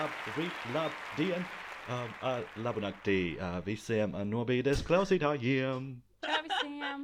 [0.00, 1.42] Labvakar, labrīt, labdien!
[1.92, 5.90] Um, uh, labu naktī uh, visiem uh, nobīdes klausītājiem!
[6.24, 7.02] Čau visiem!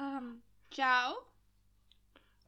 [0.00, 0.30] Um,
[0.72, 1.18] čau!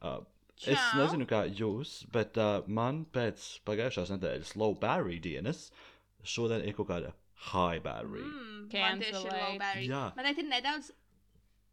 [0.01, 0.25] Uh,
[0.57, 1.03] es Čau.
[1.03, 5.67] nezinu, kā jūs, bet uh, man pēc pagājušās nedēļas low battery dienas
[6.25, 7.13] šodien ir kaut kāda
[7.51, 8.25] high battery.
[8.25, 8.67] Mm.
[8.73, 9.63] Man tieši ir low Cancellate.
[9.67, 9.87] battery.
[9.93, 10.03] Jā.
[10.17, 10.93] Man ir nedaudz,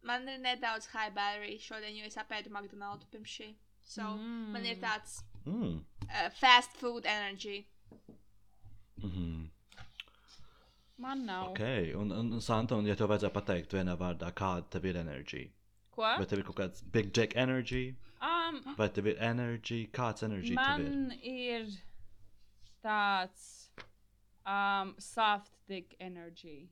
[0.05, 3.55] man ir nedaudz high battery šodien, jo es apēdu McDonald's pirms šī.
[3.81, 4.51] So, mm.
[4.53, 5.83] man ir tāds Mm.
[6.03, 7.65] uh, fast food energy.
[8.97, 9.49] Mm -hmm.
[10.97, 11.49] Man nav.
[11.49, 11.59] Ok,
[11.95, 15.49] un, un Santa, un ja tev vajadzētu pateikt vienā vārdā, kāda tev ir enerģija?
[15.91, 16.01] Ko?
[16.01, 20.55] Vai tev ir kaut kāds big dick energy, Um, vai tev ir energy, kāds energy
[20.55, 20.91] tev ir?
[20.91, 21.65] man ir
[22.85, 23.67] tāds
[24.45, 26.69] um, soft dick energy.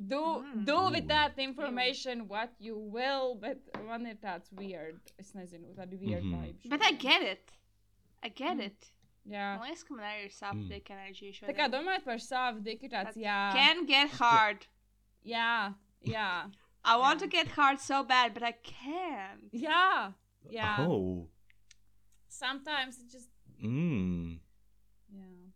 [0.00, 0.64] Do, Mm.
[0.64, 5.00] do with that information what you will, but man ir tāds weird.
[5.18, 6.34] Es nezinu, tādi weird Mhm.
[6.36, 6.68] vibes.
[6.70, 7.52] But I get it.
[8.22, 8.92] I get it.
[9.26, 9.58] Jā.
[9.58, 10.68] Man liekas, ka man arī ir soft Mm.
[10.68, 11.72] dick energy Tā kā šodien.
[11.72, 13.52] domājot par soft dick, ir tāds, That jā.
[13.52, 14.66] Can get hard.
[15.26, 15.74] Jā,
[16.06, 16.52] jā.
[16.84, 19.50] I want to get hard so bad, but I can't.
[19.52, 20.14] Jā,
[20.48, 20.78] jā.
[20.86, 21.28] Oh,
[22.28, 24.38] Sometimes it just, mm,
[25.12, 25.50] jā.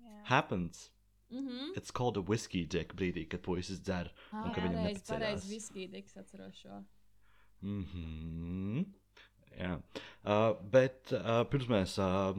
[0.00, 0.24] Yeah.
[0.24, 0.90] happens.
[1.30, 1.76] Mhm.
[1.76, 4.10] It's called a whiskey dick brīdī, kad puisis dzer.
[4.32, 5.06] Un ka Pareizi, nepaceļās.
[5.08, 6.80] pareizi viskī diks atceros šo.
[7.62, 8.86] Mm -hmm.
[9.60, 9.76] Jā,
[10.24, 12.36] uh, bet uh, pirms mēs uh,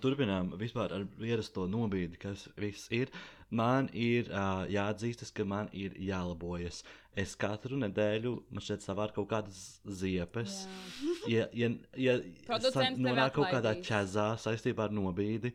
[0.00, 3.10] turpinām vispār ar ierasto nobīdi, kas viss ir,
[3.50, 6.82] man ir uh, jāatzīstas, ka man ir jālabojas.
[7.16, 10.66] Es katru nedēļu man šeit savāru kaut kādas ziepes.
[11.28, 15.52] Ja, ja, ja sa- tevi nonāk kaut kādā ķezā saistībā ar nobīdi,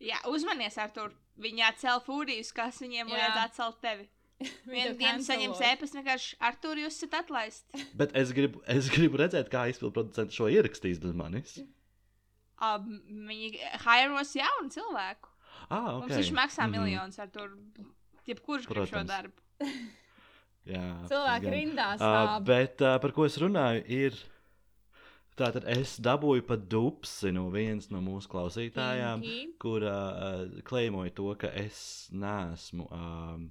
[0.00, 1.08] Jā, uzmanies ar to.
[1.38, 4.08] Viņi atcēla fūrijus, kas viņiem vajadzētu atcelt tevi.
[4.70, 7.82] Vienu dienu saņems ēpastu, vienkārši ar to jūs esat atlaists.
[8.00, 11.56] bet es gribu, es gribu redzēt, kā izpildu producents šo ierakstīs bez manis.
[12.58, 12.98] Um,
[13.28, 15.30] viņi hairos jaunu cilvēku.
[15.68, 15.94] Ah, Okay.
[15.94, 16.02] ok.
[16.02, 16.72] Mums viņš maksā mm.
[16.72, 16.80] -hmm.
[16.80, 17.48] miljonus ar to.
[18.26, 19.34] Jebkurš grib šo darbu.
[20.68, 21.54] Jā, Cilvēki gan.
[21.54, 22.44] rindā Uh, stāv.
[22.44, 24.16] bet uh, par ko es runāju, ir.
[25.38, 29.52] Tātad es dabūju pat dupsi no vienas no mūsu klausītājām, Pinky.
[29.62, 33.44] kur uh, klejmoja to, ka es neesmu um,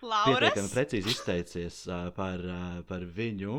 [0.00, 3.58] pietiekami precīzi izteicies uh, par, uh, par viņu.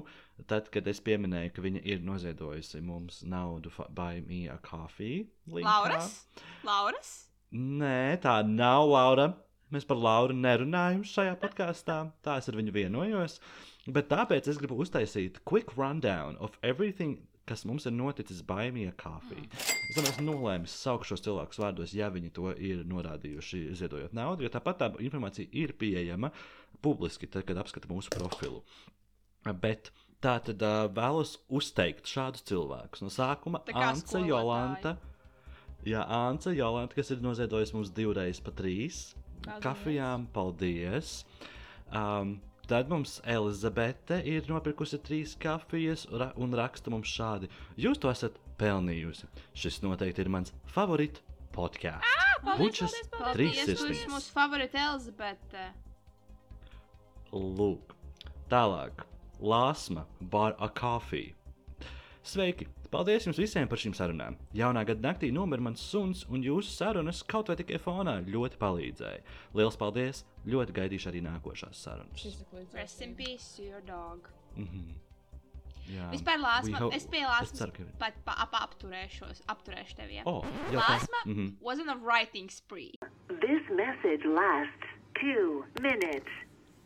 [0.49, 5.25] Tad, kad es pieminēju, ka viņa ir noziedojusi mums naudu fa- Buy Me a Coffee.
[5.51, 5.67] linkā.
[5.67, 6.13] Lauras.
[6.63, 7.11] Lauras.
[7.51, 9.29] Nē, tā nav Laura.
[9.69, 11.99] Mēs par Lauru nerunājam šajā podkāstā.
[12.25, 13.35] Tā es ar viņu vienojos.
[13.89, 19.47] Bet tāpēc es gribu uztaisīt quick rundown of everything, kas mums ir noticis Baimija kafija.
[19.57, 24.45] Es domāju, es nolēmu saukt šos cilvēkus vārdos, ja viņi to ir norādījuši, ziedojot naudu,
[24.45, 26.31] jo tāpat tā informācija ir pieejama
[26.85, 28.61] publiski, tad, kad apskata mūsu profilu.
[29.63, 29.91] Bet
[30.23, 30.63] tā tad
[30.95, 33.05] vēlos uzteikt šādus cilvēkus.
[33.05, 34.27] No sākuma skolotāji.
[34.29, 34.97] Jolanta.
[35.87, 39.13] Jā, Anca Jolanta, kas ir noziedojusi mums divreiz pa trīs
[39.63, 41.23] kafijām, paldies.
[41.95, 42.37] Um,
[42.69, 46.05] tad mums Elizabete ir nopirkusi trīs kafijas
[46.37, 47.49] un raksta mums šādi:
[47.81, 49.29] Jūs to esat pelnījusi.
[49.57, 51.23] Šis noteikti ir mans favorīts
[51.55, 52.27] podkāsts.
[52.59, 52.93] Bučas
[53.33, 54.05] trīs sirsnīgas.
[54.13, 55.69] mūsu favorita Elizabete.
[57.33, 57.95] Lūk,
[58.51, 59.05] tālāk.
[59.39, 61.33] Lāsma, bar a coffee.
[62.23, 62.67] Sveiki!
[62.89, 64.35] Paldies jums visiem par šīm sarunām.
[64.57, 69.19] Jaunā gada naktī nomira mans suns, un jūsu sarunas kaut vai tikai fonā ļoti palīdzēja.
[69.53, 70.23] Lielas paldies!
[70.49, 72.25] Ļoti gaidīšu arī nākošās sarunas.
[72.73, 74.29] Rest in peace to your dog.
[74.55, 74.93] Mm -hmm.
[75.89, 77.83] Jā, Vispār we lāsma, hope- es pie lāsmas ceru, ka.
[77.99, 80.13] pat pa, ap, apturēšos, apturēšu tevi.
[80.15, 80.23] Ja?
[80.25, 80.75] Oh, tā.
[80.77, 81.53] Lāsma Mm -hmm.
[81.61, 82.91] was on a writing spree.
[83.27, 84.87] This message lasts
[85.21, 86.29] two minutes.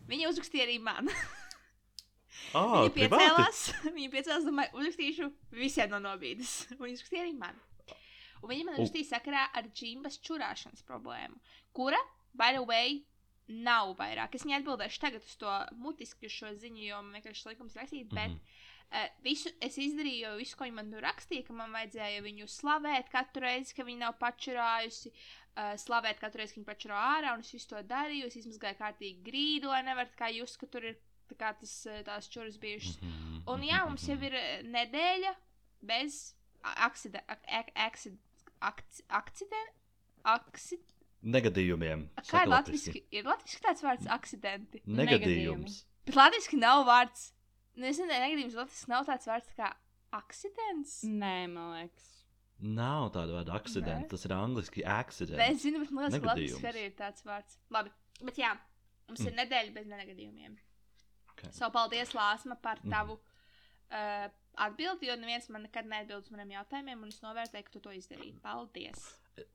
[0.10, 1.08] Viņa uzrakstīja arī man.
[2.60, 3.62] oh, viņa piecēlās,
[3.98, 5.30] viņa piecēlās, domāju, uzrakstīšu
[5.60, 6.54] visiem no nobīdes.
[6.78, 7.62] Un Viņa uzrakstīja arī man.
[8.44, 8.84] Un viņa man U.
[8.84, 11.38] uzrakstīja sakarā ar džimbas čurāšanas problēmu,
[11.78, 12.00] kura,
[12.36, 12.98] by the way,
[13.48, 14.36] nav vairāk.
[14.36, 18.08] Es viņai atbildēšu tagad uz to mutiski uz šo ziņu, jo man vienkārši likums rakstīt,
[18.12, 18.40] bet Mhm.
[18.94, 23.10] uh, visu es izdarīju, visu, ko viņa man tur rakstīja, ka man vajadzēja viņu slavēt
[23.12, 27.44] katru reizi, ka viņa nav pačurājusi, uh, slavēt katru reizi, ka viņa pačurā ārā, un
[27.44, 30.88] es visu to darīju, es izmazgāju kārtīgi grīdu, lai nevar tā kā jūs, ka tur
[30.92, 31.00] ir
[31.34, 33.02] tā kā tas, uh, tās čuras bijušas.
[33.02, 35.34] Mhm, Un jā, mums jau ir eh, nedēļa
[35.84, 36.20] bez
[36.64, 37.38] akcidenta.
[38.64, 39.64] Akcidenta.
[41.24, 42.08] Negadījumiem.
[42.28, 42.96] Kā ir latviešu?
[43.16, 44.82] Ir latviešu tāds vārds akcidenti.
[44.88, 45.84] Negadījums.
[46.08, 47.30] Bet latviešu nav vārds.
[47.76, 49.72] Nu, es nezinu, negadījums latviešu nav tāds vārds kā
[50.16, 51.00] akcidents.
[51.08, 52.10] Nē, man liekas.
[52.64, 54.12] Nav tāda vārda akcidents.
[54.12, 55.40] Tas ir angliski accident.
[55.40, 57.58] Nē, es zinu, bet man liekas, ka latviešu arī ir tāds vārds.
[57.74, 57.92] Labi,
[58.24, 58.52] bet jā,
[59.10, 59.32] mums mm.
[59.32, 60.60] ir nedēļa bez negadījumiem.
[61.44, 61.52] Okay.
[61.60, 62.92] So, paldies, Lāsma, par Mhm.
[62.92, 63.18] tavu
[63.92, 64.28] uh,
[64.68, 67.90] atbildi, jo neviens man nekad neatbild uz maniem jautājumiem, un es novērtēju, ka tu to
[67.96, 68.36] izdarīji.
[68.42, 69.04] Paldies!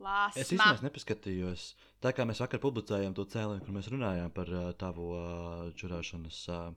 [0.02, 0.40] Lāsma!
[0.43, 1.69] Es īstenībā nepaskatījos.
[2.02, 6.40] Tā kā mēs vakar publicējām to cēlienu, kur mēs runājām par uh, tavu uh, čurāšanas
[6.50, 6.73] uh,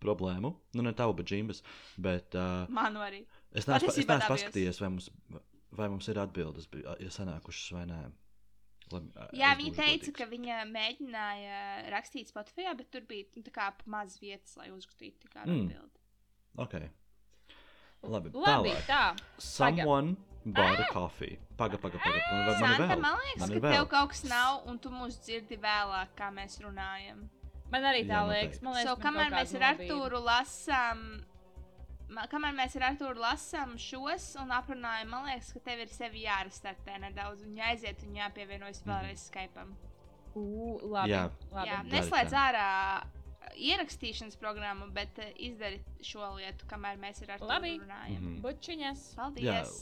[0.00, 0.54] problēmu.
[0.74, 1.60] Nu, ne tavu, bet džimbas.
[2.00, 3.24] Bet uh, Manu arī.
[3.52, 5.10] es neesmu, paskatījies, vai mums,
[5.76, 8.00] vai mums ir atbildes bi- ja sanākušas vai nē.
[8.92, 10.16] Labi, Jā, viņa teica, godīgs.
[10.18, 15.18] ka viņa mēģināja rakstīt Spotify, bet tur bija nu, tā kā maz vietas, lai uzrakstītu
[15.26, 15.66] tikai Mm.
[15.70, 15.98] atbildi.
[16.58, 16.74] Ok.
[18.02, 18.86] Labi, Labi, tālāk.
[18.86, 19.02] tā.
[19.38, 21.38] Someone bought a coffee.
[21.56, 22.18] Paga, paga, paga.
[22.32, 23.00] Man, man Santa, vēl.
[23.00, 23.88] man liekas, Man ka ir tev vēl.
[23.90, 27.28] kaut kas nav, un tu mūs dzirdi vēlāk, kā mēs runājam.
[27.70, 28.58] Man arī tā Jā, liekas.
[28.60, 28.62] noteikti.
[28.62, 29.76] Man liekas, So, man kamēr mēs ar.
[29.76, 31.24] Artūru lasām,
[32.08, 36.24] ma- kamēr mēs ar Artūru lasām šos un aprunājam, man liekas, ka tev ir sevi
[36.26, 39.66] jārastartē nedaudz un jāaiziet un jāpievienojas vēlreiz Skype.
[40.34, 41.10] Ū, labi.
[41.12, 41.26] Jā.
[41.52, 41.68] labi.
[41.68, 42.68] Jā, neslēdz ārā
[43.56, 47.74] ierakstīšanas programmu, bet uh, izdari šo lietu, kamēr mēs ar Artūru Labi.
[47.82, 48.20] runājam.
[48.20, 48.38] Mhm.
[48.44, 49.02] Bučiņas.
[49.18, 49.74] Paldies!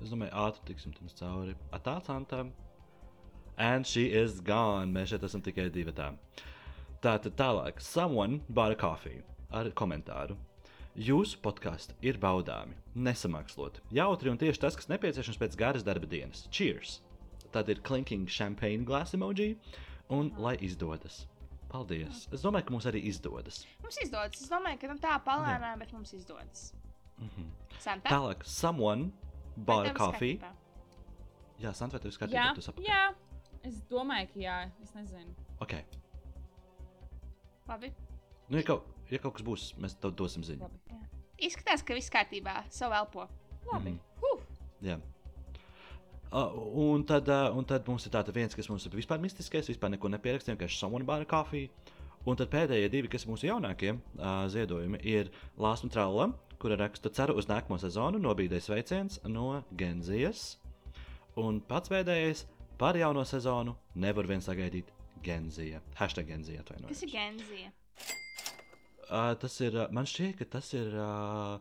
[0.00, 1.56] Es domāju, ātri tiksim tam cauri.
[1.74, 2.44] Atā, Santa.
[3.58, 4.92] And she is gone.
[4.94, 6.12] Mēs šeit esam tikai divi tā.
[7.02, 7.80] Tātad tālāk.
[7.82, 9.22] Someone bought a coffee.
[9.50, 10.36] Ar komentāru.
[10.98, 13.76] Jūsu podkāsts ir baudāmi, nesamākslot.
[13.94, 16.48] Jautri un tieši tas, kas nepieciešams pēc garas darba dienas.
[16.50, 16.96] Cheers!
[17.54, 19.52] Tad ir clinking champagne glass emoji
[20.10, 21.20] un lai izdodas.
[21.70, 22.24] Paldies!
[22.34, 23.60] Es domāju, ka mums arī izdodas.
[23.84, 24.42] Mums izdodas.
[24.42, 26.72] Es domāju, ka nu, tā palēnām, bet mums izdodas.
[27.22, 27.46] Mhm.
[27.78, 28.10] Santa?
[28.10, 29.12] Tālāk, someone
[29.56, 30.40] bought a coffee.
[30.40, 31.62] Skype?
[31.62, 32.90] Jā, Santa, vai tev ir Jā, tu saproti?
[32.90, 33.14] jā.
[33.62, 34.58] Es domāju, ka jā.
[34.82, 35.34] Es nezinu.
[35.62, 35.78] Ok.
[37.68, 37.92] Labi.
[38.48, 40.66] Nu, ja kaut, ja kaut kas būs, mēs tev dosim ziņu.
[40.66, 40.98] Labi.
[41.48, 42.64] Izskatās, ka viss kārtībā.
[42.74, 43.28] Savu elpo.
[43.70, 43.94] Labi.
[43.94, 44.00] Mhm.
[44.22, 44.42] Huh.
[44.84, 44.98] Jā.
[46.28, 46.52] Uh,
[46.92, 49.94] un, tad, uh, un tad mums ir tāds viens, kas mums ir vispār mistiskais, vispār
[49.94, 51.70] neko nepierakstījis, vienkārši someone bought a coffee.
[52.28, 56.28] Un tad pēdējie divi, kas mūsu jaunākie uh, ziedojumi, ir Lāsma Tralla,
[56.60, 60.58] kura raksta ceru uz nākamo sezonu, nobīdēs sveiciens no Genzijas.
[61.38, 62.44] Un pats pēdējais
[62.78, 64.90] par jauno sezonu nevar vien sagaidīt
[65.24, 65.80] Genzija.
[65.96, 66.92] Hashtag Genzija atvainojos.
[66.92, 67.72] Kas ir Genzija?
[69.08, 71.58] Uh, tas ir, man šķiet, ka tas ir uh,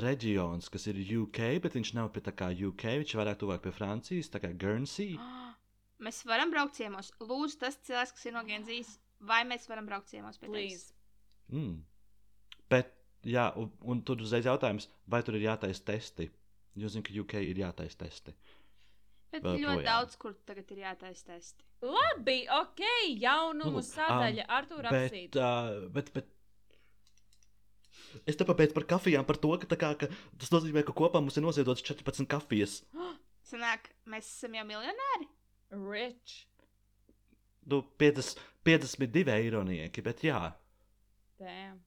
[0.00, 3.62] reģions, kas ir UK, bet viņš nav pie tā kā UK, viņš ir vairāk tuvāk
[3.66, 5.16] pie Francijas, tā kā Guernsey.
[6.04, 7.08] Mēs varam braukt ciemos.
[7.24, 8.90] Lūdzu, tas cilvēks, kas ir no Genzijas,
[9.24, 10.82] vai mēs varam braukt ciemos pie tevis?
[10.90, 10.92] Please.
[11.56, 11.78] Mm.
[12.68, 12.90] Bet,
[13.24, 16.26] jā, un, un tur uzreiz jautājums, vai tur ir jātaisa testi?
[16.76, 18.34] Jo zinu, ka UK ir jātaisa testi.
[19.32, 19.86] Bet Vēl ļoti projām.
[19.88, 21.64] daudz, kur tagad ir jātaisa testi.
[21.88, 22.84] Labi, ok.
[23.24, 24.44] Jaunumu Nu, sadaļa.
[24.52, 25.40] Ar to Bet, rakstīt.
[25.40, 26.28] uh, bet, bet
[28.26, 30.08] es te pabeidzu par kafijām, par to, ka, kā, ka
[30.40, 32.80] tas nozīmē, ka kopā mums ir noziedots 14 kafijas.
[33.50, 35.28] Sanāk, mēs esam jau miljonāri.
[35.76, 36.46] Rich.
[37.66, 40.40] Nu, 50, 52 eironieki, bet jā.
[41.38, 41.80] Damn.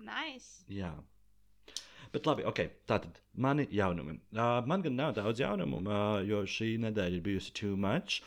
[0.00, 0.64] Nice.
[0.70, 0.92] Jā.
[2.10, 4.16] Bet labi, ok, tātad mani jaunumi.
[4.34, 8.22] Uh, man gan nav daudz jaunumu, uh, jo šī nedēļa ir bijusi too much.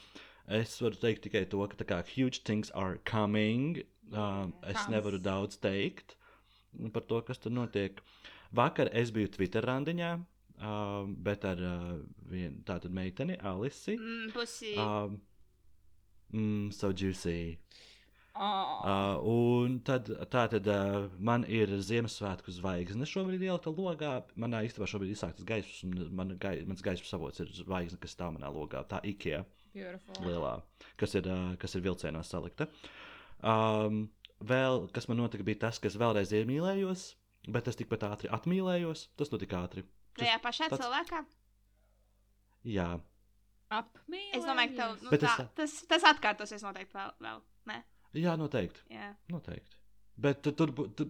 [0.47, 3.81] Es varu teikt tikai to, ka tā kā huge things are coming.
[4.11, 6.15] Uh, es nevaru daudz teikt
[6.93, 8.01] par to, kas tur notiek.
[8.53, 11.93] Vakar es biju Twitter randiņā, uh, bet ar uh,
[12.29, 13.97] vienu tādu meiteni, Alisi.
[13.97, 14.75] Mm, pusi.
[14.77, 15.17] Um,
[16.33, 17.57] mm, so juicy.
[18.33, 18.81] Oh.
[18.81, 24.13] Uh, un tad, tā tad uh, man ir Ziemassvētku zvaigzne šobrīd ieliekta logā.
[24.41, 28.17] Manā istabā šobrīd ir izsāktas gaismas, un man gai, mans gaismas avots ir zvaigzne, kas
[28.17, 28.81] stāv manā logā.
[28.89, 29.43] Tā IKEA
[29.75, 30.25] Beautiful.
[30.25, 30.55] lielā,
[30.97, 32.69] kas ir, uh, kas ir vilcienā salikta.
[33.45, 34.07] Um,
[34.49, 37.15] vēl, kas man notika, bija tas, ka es vēlreiz iemīlējos,
[37.53, 39.07] bet es tikpat ātri atmīlējos.
[39.19, 39.83] Tas notika ātri.
[40.19, 41.25] Tajā pašā tāds- cilvēkā.
[42.63, 42.99] Jā,
[43.73, 44.35] Apmīlējies.
[44.37, 47.13] Es domāju, ka tev, nu, Bet tā, es- tas, tas atkārtosies noteikti vēl.
[47.25, 47.41] vēl.
[47.71, 47.77] Nē,
[48.13, 48.83] jā noteikti.
[48.91, 49.15] jā.
[49.31, 49.75] Noteikti.
[50.17, 51.07] Bet tu, tur, bū- tu,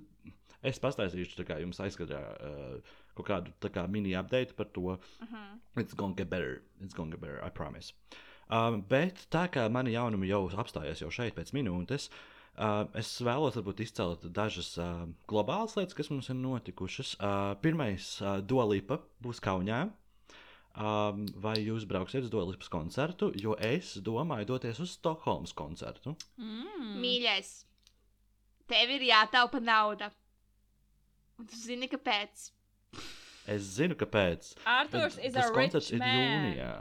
[0.64, 4.82] es pastāstīšu tā kā jums aizkadrā uh, kaut kādu kā mini update par to.
[4.82, 5.60] Uh -huh.
[5.76, 6.62] It's gonna get better.
[6.80, 7.94] It's gonna get better, I promise.
[8.50, 12.14] Um, bet tā kā mani jaunumi jau apstājās jau šeit pēc minūtes, uh,
[13.00, 17.16] es vēlos varbūt izcelt dažas uh, globālas lietas, kas mums ir notikušas.
[17.18, 19.88] Uh, pirmais, uh, Dualipa būs Kaunijā.
[20.74, 23.30] Um, vai jūs brauksiet uz Dualipas koncertu?
[23.38, 26.16] Jo es domāju doties uz Stokholmas koncertu.
[26.42, 26.96] Mm.
[27.02, 27.52] Mīļais,
[28.70, 30.10] tev ir jātaupa nauda.
[31.38, 32.50] Un tu zini, kāpēc.
[33.50, 34.54] Es zinu, kāpēc.
[34.70, 36.18] Arthurs bet is tas a koncerts rich ir man.
[36.22, 36.74] jūnijā.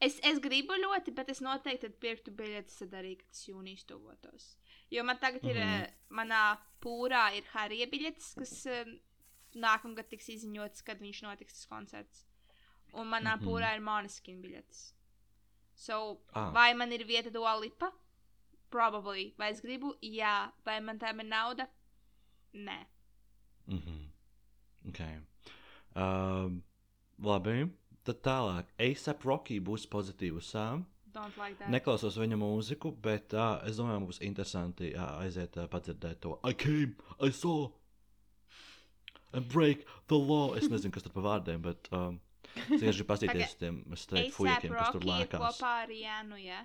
[0.00, 4.56] Es, es gribu ļoti, bet es noteikti pirktu biļetes tad arī, kad tas jūnijas tuvotos.
[4.92, 5.94] Jo man tagad ir, mm.
[6.18, 6.42] manā
[6.84, 8.92] pūrā ir Harija biļetes, kas um,
[9.56, 12.26] nākamgad tiks izziņotas, kad viņš notiks tas koncerts.
[12.92, 13.48] Un manā mm -hmm.
[13.48, 14.92] pūrā ir Moniskin biļetes.
[15.74, 16.50] So, Ah.
[16.52, 17.92] vai man ir vieta dualipa?
[18.70, 19.34] Probably.
[19.38, 19.94] Vai es gribu?
[20.02, 20.52] Jā.
[20.64, 21.68] Vai man tam ir nauda?
[22.54, 22.86] Nē.
[23.66, 24.08] Mm -hmm.
[24.88, 25.20] Okay.
[25.94, 26.62] Um,
[27.18, 27.72] labi.
[28.06, 28.68] Tad tālāk.
[28.78, 30.84] ASAP Rocky būs pozitīvs sām.
[31.16, 31.70] Don't like that.
[31.72, 36.36] Neklausos viņa mūziku, bet uh, es domāju, būs interesanti uh, aiziet uh, padzirdēt to.
[36.44, 37.70] I came, I saw,
[39.32, 40.52] and break the law.
[40.58, 42.20] Es nezinu, kas tur pa vārdiem, bet um,
[42.68, 45.46] gribu paskatīties uz tiem straight ASAP fujikiem, kas tur lēkās.
[45.46, 46.60] kopā ar Jānu, ja?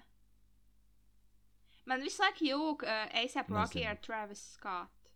[1.89, 5.09] Man visu laiku jūg uh, ASAP Rocky ar Travis Scott.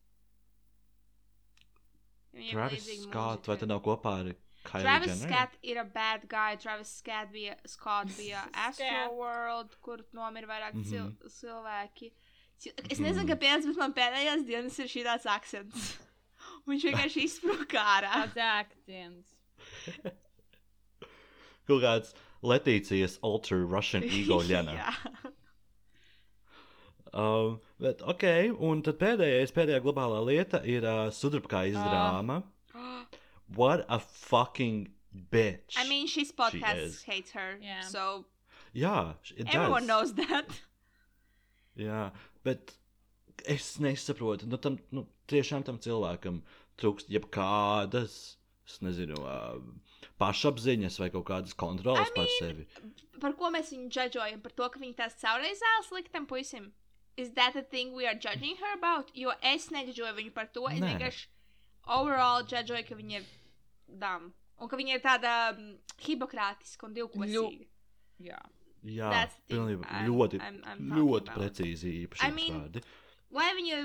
[2.35, 3.59] Viņiem Travis Scott, vai mūzika.
[3.61, 4.31] tad nav kopā ar
[4.65, 5.27] Kylie Travis Jenner?
[5.33, 6.55] Scott ir a bad guy.
[6.61, 9.13] Travis Scott bija, Scott bija Astro.
[9.19, 10.89] World, kur nomira vairāk Mhm.
[10.89, 12.11] cil cilvēki.
[12.59, 15.97] Cil- Es nezinu, kāpēc, bet man pēdējās dienas ir šī tāds akcents.
[16.69, 18.13] Viņš vienkārši izsprūka ārā.
[18.33, 19.35] Tāds akcents.
[21.67, 22.13] Kaut kāds
[22.45, 24.37] Letīcijas alter Russian ego.
[24.45, 24.91] Jā.
[27.15, 28.25] Um, bet, ok,
[28.59, 31.85] un tad pēdējais, pēdējā globālā lieta ir uh, sudrabkājas Ah.
[31.87, 32.41] drāma.
[33.53, 34.89] What a fucking
[35.31, 35.75] bitch.
[35.77, 37.57] I mean, she's podcast hates her.
[37.61, 37.81] Yeah.
[37.81, 38.25] So
[38.73, 40.13] Jā, it everyone does.
[40.13, 40.45] knows that.
[41.77, 42.11] Jā,
[42.43, 42.73] bet
[43.45, 44.47] es nesaprotu.
[44.47, 46.41] Nu, tam, nu, tiešām tam cilvēkam
[46.79, 48.15] trūkst jebkādas,
[48.67, 49.59] es nezinu, uh,
[50.19, 52.67] pašapziņas vai kaut kādas kontrolas I par mean- sevi.
[53.21, 54.41] Par ko mēs viņu džudžojam?
[54.43, 56.71] Par to, ka viņa tās caurreizēs liktam puisim.
[57.15, 59.11] Is that the thing we are judging her about?
[59.15, 60.65] Jo es neģeģoju viņu par to.
[60.67, 61.27] Es vienkārši
[61.87, 63.25] overall džudžoju, ka viņa ir
[63.87, 64.33] dam.
[64.59, 67.67] Un ka viņa ir tāda um, hipokrātiska un divkosīga.
[68.23, 68.39] Jā.
[68.85, 71.37] Jā, That's the thing pilnībā I'm- ļoti, I'm- I'm ļoti about.
[71.39, 72.83] precīzi īpaši I mean- vārdi.
[73.31, 73.79] Lai viņa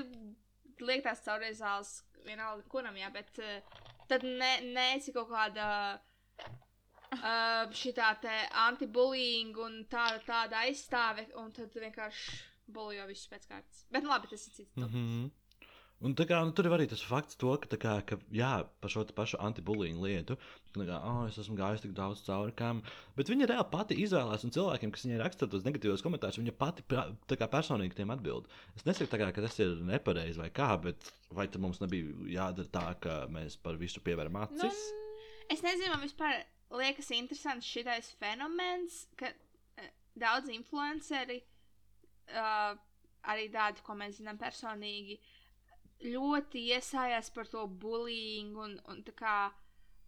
[0.81, 3.61] liek tās caurreizēs, vienalga kuram, jā, bet uh,
[4.07, 5.99] tad ne, neesi kaut kāda.
[7.11, 12.37] Uh, šitā te anti-bullying un tāda, tāda aizstāve, un tad vienkārši
[12.71, 13.81] buljo visus pēc kārtas.
[13.91, 14.77] Bet, nu, labi, tas ir cits.
[14.77, 15.31] Mm -hmm.
[16.01, 18.49] Un kā, nu, tur ir arī tas fakts, to, ka, kā, ka jā,
[18.81, 20.33] par šo pašu antibullying lietu,
[20.73, 22.79] tā kā, oh, es esmu gājis tik daudz cauri kam,
[23.17, 27.37] bet viņa reāli pati izvēlās, un cilvēkiem, kas viņai raksta tos negatīvos komentārus, viņa pati
[27.37, 28.49] kā personīgi tiem atbild.
[28.73, 32.73] Es nesaku, kā, ka tas ir nepareizi vai kā, bet vai tad mums nebija jādara
[32.73, 34.81] tā, ka mēs par visu pievēram Nu, acis?
[35.53, 36.39] Es nezinu, man vispār
[36.81, 41.43] liekas interesants šitais fenomens, ka uh, daudz influenceri,
[42.33, 42.73] uh,
[43.29, 45.19] arī tādi, ko mēs zinām personīgi,
[46.03, 49.51] ļoti iesājās par to bullying un, un tā kā.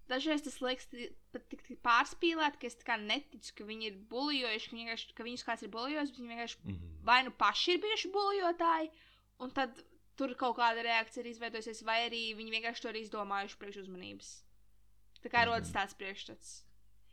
[0.09, 0.88] Dažreiz tas liekas
[1.31, 5.13] pat tik, tik pārspīlēt, ka es tā kā neticu, ka viņi ir bulījojuši, ka, vienkārši-
[5.15, 6.89] ka viņus kāds ir bulījojis, bet viņi vienkārši Mhm.
[7.05, 8.91] vai nu paši ir bijuši bulījotāji,
[9.39, 9.83] un tad
[10.17, 14.43] tur kaut kāda reakcija ir izveidojusies, vai arī viņi vienkārši to ir izdomājuši priekš uzmanības.
[15.23, 15.47] Tā kā Mhm.
[15.47, 16.63] rodas tāds priekšstats.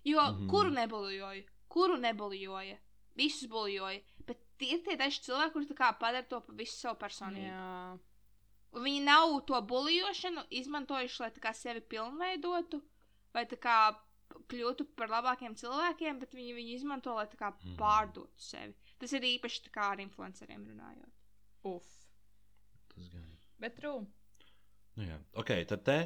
[0.04, 0.48] Jo Mhm.
[0.50, 1.44] kuru nebulījoja?
[1.68, 2.76] Kuru nebulījoja?
[3.16, 4.02] Visus bulījoja.
[4.26, 7.50] Bet tie ir tie daži cilvēki, kuriem padara to par visu savu personību.
[7.50, 7.98] Jā.
[8.72, 12.78] Viņi nav to bulījošanu izmantojuši, lai kā sevi pilnveidotu,
[13.34, 13.78] vai kā
[14.50, 17.76] kļūtu par labākiem cilvēkiem, bet viņi viņu izmanto, lai tā kā Mhm.
[17.80, 18.74] pārdotu sevi.
[18.98, 21.10] Tas ir īpaši tā kā ar influenceriem runājot.
[21.64, 21.88] Uf.
[22.94, 23.26] Tas gan.
[23.58, 24.06] Bet true.
[24.96, 25.18] Nu, jā.
[25.34, 25.98] ok, tad te,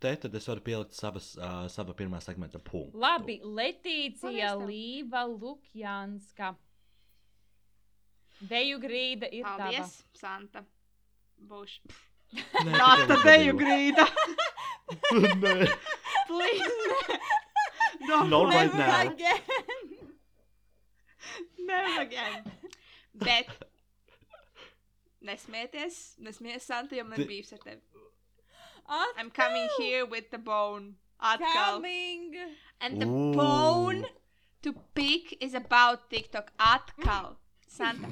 [0.00, 2.96] te tad es varu pielikt savas, uh, sava pirmā segmenta punktu.
[2.98, 4.54] Labi, Letīcija.
[4.66, 6.54] Līva Lukjanska.
[8.40, 10.64] Deju grīda ir Paldies, Santa.
[11.42, 11.80] Būšu.
[12.36, 13.60] Nē, Nāc, tikai deju negribu.
[13.62, 14.06] grīda!
[15.42, 15.68] Nē.
[16.26, 16.72] Please!
[18.08, 19.12] Don't Not right never now.
[19.12, 19.40] again.
[21.58, 22.52] Never again.
[23.14, 23.48] Bet.
[25.22, 27.80] Nesmieties, nesmieties, Santa, jo man ir Ti- bijis ar tevi.
[28.86, 29.16] Atkal.
[29.18, 30.96] I'm coming here with the bone.
[31.20, 31.52] Atkal.
[31.54, 32.36] Coming.
[32.80, 33.32] And the Ooh.
[33.34, 34.04] bone
[34.62, 36.52] to pick is about TikTok.
[36.60, 37.36] Atkal.
[37.76, 38.10] Santa.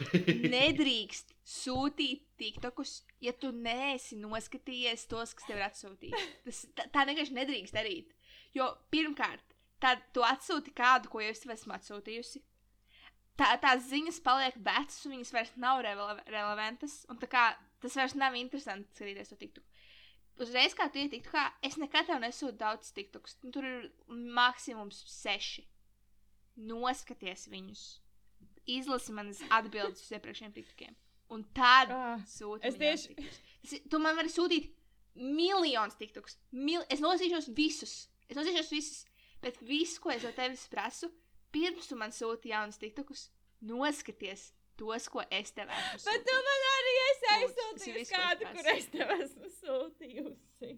[0.54, 6.22] Nedrīkst sūtīt tiktokus, ja tu neesi noskatījies tos, kas tev ir atsūtīti.
[6.46, 8.14] Tas, tā, tā vienkārši nedrīkst darīt.
[8.56, 12.42] Jo pirmkārt, tad tu atsūti kādu, ko jau es tev esmu atsūtījusi.
[13.38, 17.00] Tā, tās ziņas paliek vecas, un viņas vairs nav rele relevantas.
[17.10, 17.48] Un tā kā
[17.82, 19.64] tas vairs nav interesanti skatīties to tiktu.
[20.42, 23.36] Uzreiz, kā tu ieti TikTokā, es nekad tev nesūtu daudz tiktokus.
[23.42, 25.66] Nu, tur ir maksimums seši.
[26.70, 27.84] Noskaties viņus.
[28.66, 30.94] Izlasi manas atbildes uz iepriekšējiem tiktokiem.
[31.34, 32.64] Un tad Ah, sūti.
[32.68, 33.16] es tieši-.
[33.64, 34.70] Tas Tu man vari sūtīt
[35.14, 36.38] miljonus tiktokus.
[36.52, 38.08] Mil es nolasīšos visus.
[38.28, 39.04] Es nolasīšos visus.
[39.44, 41.10] Bet viss, ko es no tevis prasu,
[41.52, 43.26] pirms tu man sūti jaunus tiktokus,
[43.60, 46.00] noskaties tos, ko es tev esmu.
[46.08, 50.72] Bet tu man arī esi aizsūtījis kādu, kur es tev esmu sūtījusi.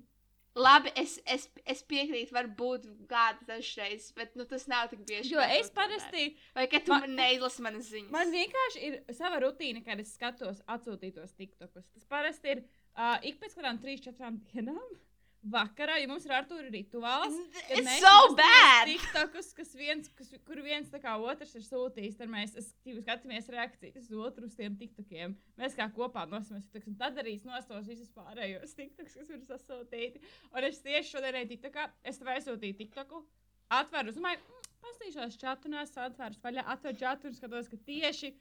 [0.57, 5.35] Labi, es, es, es piekrītu, varbūt kāda dažreiz, bet nu, tas nav tik bieži.
[5.35, 8.11] Jo es parasti, Vai ka tu Ma- man neizlasi manas ziņas?
[8.15, 11.85] man vienkārši ir sava rutīna, kad es skatos atsūtītos tiktokus.
[11.93, 12.63] Tas parasti ir
[12.97, 14.81] uh, ik pēc kādām 3-4 dienām.
[15.53, 17.37] Vakarā, ja mums ir ar to rituāls.
[17.71, 18.89] It's mēs so bad!
[18.91, 24.11] TikTokus, kas viens, kas, kur viens tā kā otrs ir sūtījis, tad mēs skatāmies reakcijas
[24.11, 25.37] uz otru uz tiem TikTokiem.
[25.61, 30.23] Mēs kā kopā nosmējamies TikToks, un tad arī nostos visus pārējos TikToks, kas ir sasūtīti.
[30.53, 33.23] Un es tieši šodien eju TikTokā, es tev aizsūtīju TikToku,
[33.81, 38.35] atveru uz maiņu, pastīšos čatu, un es atveru vaļā, atveru čatu un skatos, ka tieši.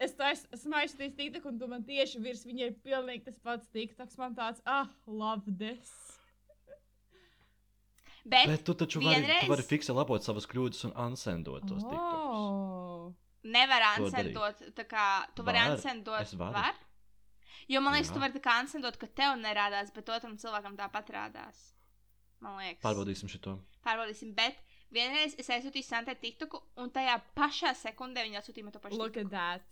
[0.00, 3.36] Es to es- esmu aizsūtījis TikTok, un tu man tieši virs viņa ir pilnīgi tas
[3.44, 4.16] pats TikToks.
[4.16, 5.90] Man tāds, ah, love this.
[8.24, 11.82] Bet, Bet tu taču vari, vienreiz- tu vari fiksēt, labot savas kļūdas un unsendot tos
[11.82, 12.36] tiktokus.
[12.36, 13.12] Oh.
[13.44, 15.70] nevar To ansendot, tā kā tu vari Var.
[15.70, 16.20] ansendot.
[16.20, 16.52] Es varu.
[16.52, 16.74] Var?
[17.68, 18.14] Jo man liekas, Jā.
[18.14, 21.56] tu vari tā kā ansendot, ka tev nerādās, bet otram cilvēkam tāpat rādās.
[22.40, 22.82] Man liekas.
[22.82, 23.58] Pārbaudīsim šo.
[23.86, 24.56] Pārbaudīsim, bet
[24.92, 28.98] vienreiz es aizsūtīju Santai TikToku, un tajā pašā sekundē viņa atsūtīja man to pašu.
[28.98, 29.26] Look TikToku.
[29.26, 29.62] at that.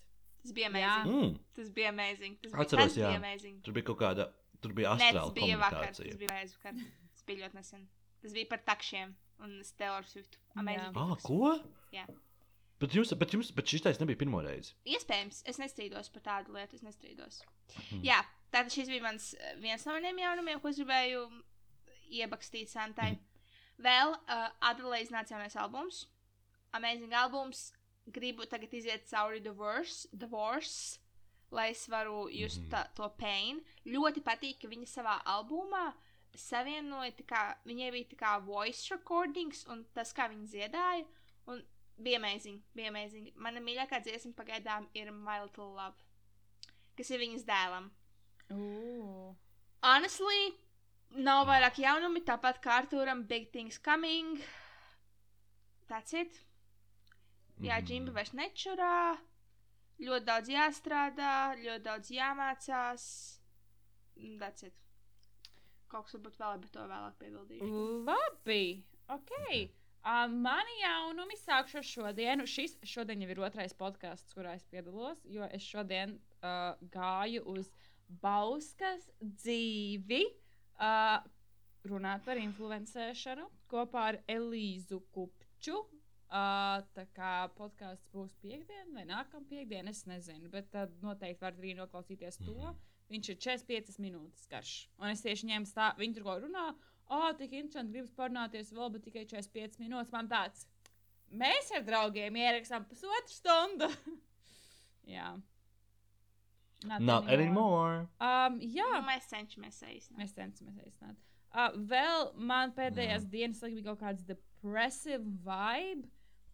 [0.42, 1.12] Tas bija amazing.
[1.12, 2.36] Mm, Tas bija amazing.
[2.40, 3.16] Tas bija, Atceros, tas bija jā.
[3.16, 3.60] amazing.
[3.62, 5.86] tur bija kaut kāda, tur bija Nē, tas astrāla bija vakar.
[5.86, 6.18] Tas komunikācija.
[6.18, 6.72] bija aizvakar.
[7.12, 7.88] Tas bija ļoti nesen.
[8.22, 10.38] Tas bija par takšiem un Taylor Swift.
[10.56, 10.96] Amazing.
[10.96, 11.52] Ah, ko?
[11.94, 12.06] Jā.
[12.80, 14.75] Bet jums, bet jums, bet šis taisa nebija pirmo reizi.
[14.87, 16.75] Iespējams, es nestrīdos par tādu lietu.
[16.78, 17.40] Es nestrīdos.
[17.92, 18.02] Mhm.
[18.06, 18.20] Jā,
[18.52, 21.25] tātad šis bija mans viens no maniem jaunumiem, ko es gribēju
[22.18, 23.18] iebakstīt Santai.
[23.82, 26.06] Vēl uh, Adelaide nāca jaunais albums.
[26.75, 27.72] Amazing albums.
[28.08, 30.98] Gribu tagad iziet cauri Divorce, divorce
[31.50, 32.68] lai es varu just Mhm.
[32.72, 33.60] tā, to pain.
[33.87, 35.94] Ļoti patīk, ka viņa savā albumā
[36.42, 41.07] savienoja, tā kā viņai bija tā kā voice recordings un tas, kā viņa dziedāja.
[41.49, 41.62] Un
[41.99, 43.33] bija amazing, bija amazing.
[43.37, 45.99] Mana mīļākā dziesma pagaidām ir My Little Love,
[46.97, 47.90] kas ir viņas dēlam.
[48.54, 49.35] Ooh.
[49.85, 50.52] Honestly,
[51.11, 54.38] nav vairāk jaunumi, tāpat kā Arthūram, Big Things Coming.
[55.88, 56.44] That's it.
[57.59, 57.87] Jā, Mhm.
[57.87, 59.18] Džimba vairs nečurā.
[59.98, 63.05] Ļoti daudz jāstrādā, ļoti daudz jāmācās.
[64.38, 64.74] That's it.
[65.88, 67.83] Kaut kas varbūt vēl, bet to vēlāk piebildīšu.
[68.09, 68.62] Labi.
[69.14, 69.35] Ok.
[69.98, 72.46] Uh, mani jaunumi sākšu ar šodienu.
[72.48, 77.72] Šis šodien jau ir otrais podkāsts, kurā es piedalos, jo es šodien uh, gāju uz
[78.22, 80.22] Bauskas dzīvi.
[80.79, 81.18] Uh,
[81.88, 85.81] runāt par influencēšanu kopā ar Elīzu Kupču.
[86.29, 91.62] Uh, tā kā podkāsts būs piekdiena vai nākamā piekdiena, es nezinu, bet tad noteikti varat
[91.62, 92.53] arī noklausīties to.
[92.53, 92.77] Mhm.
[93.09, 94.73] Viņš ir 45 minūtes garš.
[95.01, 96.66] Un es tieši ņēmu stāstu, viņi tur ko runā.
[97.09, 100.12] O, tik interesanti, gribas parunāties vēl, bet tikai 45 minūtes.
[100.12, 100.66] Man tāds,
[101.33, 103.88] mēs ar draugiem ierakstām pusotru stundu.
[105.16, 105.31] jā.
[106.85, 108.07] Not anymore.
[108.23, 110.21] Um, jā, Nu, mēs cenšamies īstenībā.
[110.21, 111.25] Mēs cenšamies aicināt.
[111.49, 113.31] Uh, vēl man pēdējās Jā.
[113.33, 116.07] dienas bija kaut kāds depressive vibe.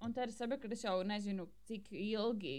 [0.04, 2.56] Un tad es saprotu, ka es jau nezinu, cik ilgi,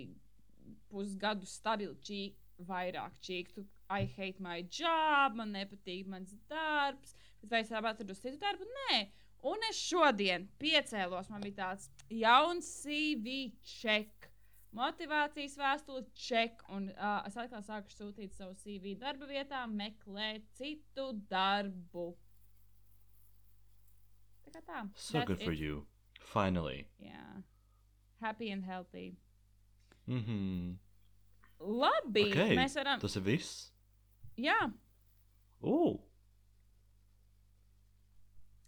[0.91, 3.65] pusgadu stabili čīk, vairāk čīktu.
[3.89, 7.13] I hate my job, man nepatīk mans darbs.
[7.41, 8.65] Bet vai es varu atrast citu darbu?
[8.79, 8.99] Nē.
[9.45, 14.31] Un es šodien piecēlos, man bija tāds jauns CV check.
[14.75, 21.11] Motivācijas vēstule check, un uh, es atkal sāku sūtīt savu CV darba vietā, meklēt citu
[21.31, 22.09] darbu.
[24.43, 24.81] Tā kā tā.
[24.95, 25.59] So That's good for it.
[25.59, 25.85] you.
[26.33, 26.87] Finally.
[26.99, 27.43] Jā.
[28.19, 29.13] Happy and healthy.
[30.07, 30.75] Mhm.
[31.59, 32.99] Labi, Ok, mēs varam.
[32.99, 33.71] Tas ir viss.
[34.37, 34.57] Jā,
[35.65, 35.95] Uh,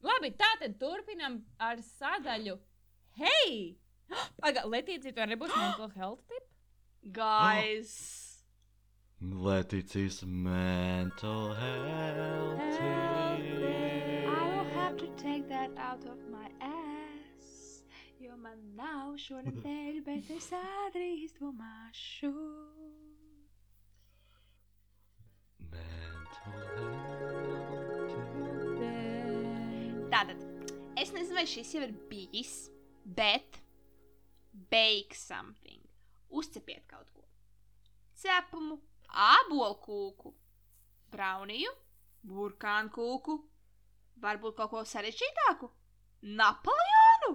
[0.02, 2.56] labi, tātad turpinam ar sadaļu.
[3.20, 3.76] Hei!
[4.42, 6.48] Pagaid, Letīcija, tev nebūs mental health tip?
[7.14, 7.92] Guys!
[9.22, 12.80] Leticijas mental health.
[12.82, 17.84] I will have to take that out of my ass.
[18.22, 22.34] Jo man nav šonadēļ, bet es ādrīz domāšu.
[30.12, 30.40] Tātad,
[30.98, 32.54] es nezinu, vai šis jau ir bijis,
[33.18, 33.60] bet
[34.72, 35.82] bake something.
[36.30, 37.24] Uzcepiet kaut ko.
[38.18, 40.32] Cepumu, abolkūku,
[41.14, 41.72] brauniju,
[42.28, 43.38] burkānu kūku,
[44.24, 45.70] varbūt kaut ko sarežģītāku,
[46.40, 47.32] napoleonu,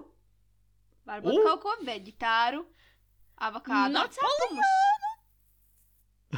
[1.07, 1.45] varbūt U!
[1.47, 2.61] kaut ko veģetāru,
[3.47, 4.59] avokādo Napoleonu?
[4.59, 4.71] cepumus,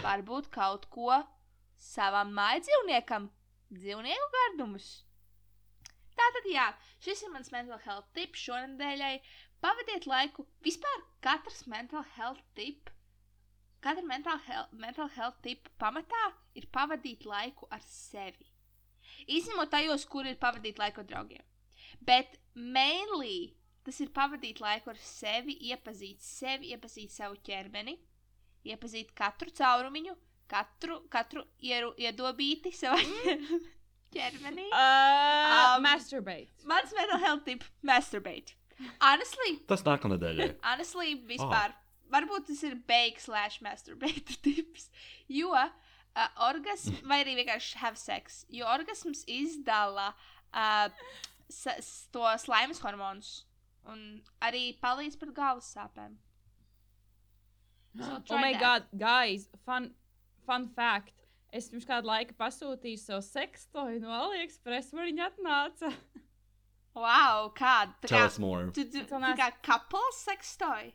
[0.06, 1.10] varbūt kaut ko
[1.86, 3.30] savam mājdzīvniekam,
[3.76, 4.90] dzīvnieku gardumus.
[6.16, 6.70] Tātad, jā,
[7.04, 9.16] šis ir mans mental health tips šonadēļai.
[9.64, 12.92] Pavadiet laiku, vispār katrs mental health tip,
[13.86, 16.22] katra mental health, mental health tipa pamatā
[16.58, 18.48] ir pavadīt laiku ar sevi.
[19.30, 21.44] Izņemot tajos, kur ir pavadīt laiku ar draugiem.
[22.02, 23.54] Bet mainly
[23.86, 27.94] tas ir pavadīt laiku ar sevi, iepazīt sevi, iepazīt savu ķermeni,
[28.74, 30.16] iepazīt katru caurumiņu,
[30.52, 33.62] katru, katru ieru, iedobīti savā ķermenī.
[34.16, 34.68] ķermenī.
[34.72, 36.50] Uh, Um, masturbate.
[36.70, 38.54] Mans mental health tip- masturbate.
[39.00, 40.42] Honestly, Tas nākamnedēļ.
[40.72, 41.74] honestly, vispār.
[42.12, 44.90] Varbūt tas ir bake slash masturbate tips.
[45.28, 45.70] Jo uh,
[46.48, 50.12] orgasms, vai arī vienkārši have sex, jo orgasms izdala
[50.54, 50.88] uh,
[52.14, 53.32] to slaimas hormonus
[53.90, 56.16] un arī palīdz pret galvas sāpēm.
[57.98, 58.62] So Oh my that.
[58.62, 59.90] god, guys, fun,
[60.48, 61.14] fun fact.
[61.56, 65.94] Es pirms kāda laika pasūtīju savu sekstoju no AliExpress, kur viņa atnāca.
[66.96, 67.92] Wow, kāda?
[68.06, 68.70] Tā Tell us more.
[68.72, 70.94] tu, tu, nice- kā couples sex toy.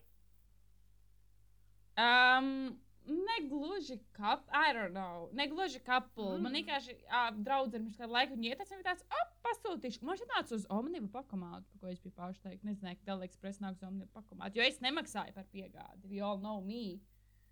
[2.00, 6.38] Um, negluži kap, I don't know, negluži kapulu.
[6.38, 6.42] Mm.
[6.46, 10.00] Man vienkārši uh, draudzene pirms kāda laika viņa ieteica, viņa tāds, ap, pasūtīšu.
[10.08, 12.64] Man šeit nāca uz Omniva pakomātu, par ko es biju pauši teikt.
[12.64, 16.08] Nezināju, ka AliExpress nāk uz Omniva pakomātu, jo es nemaksāju par piegādi.
[16.16, 17.00] You all know me.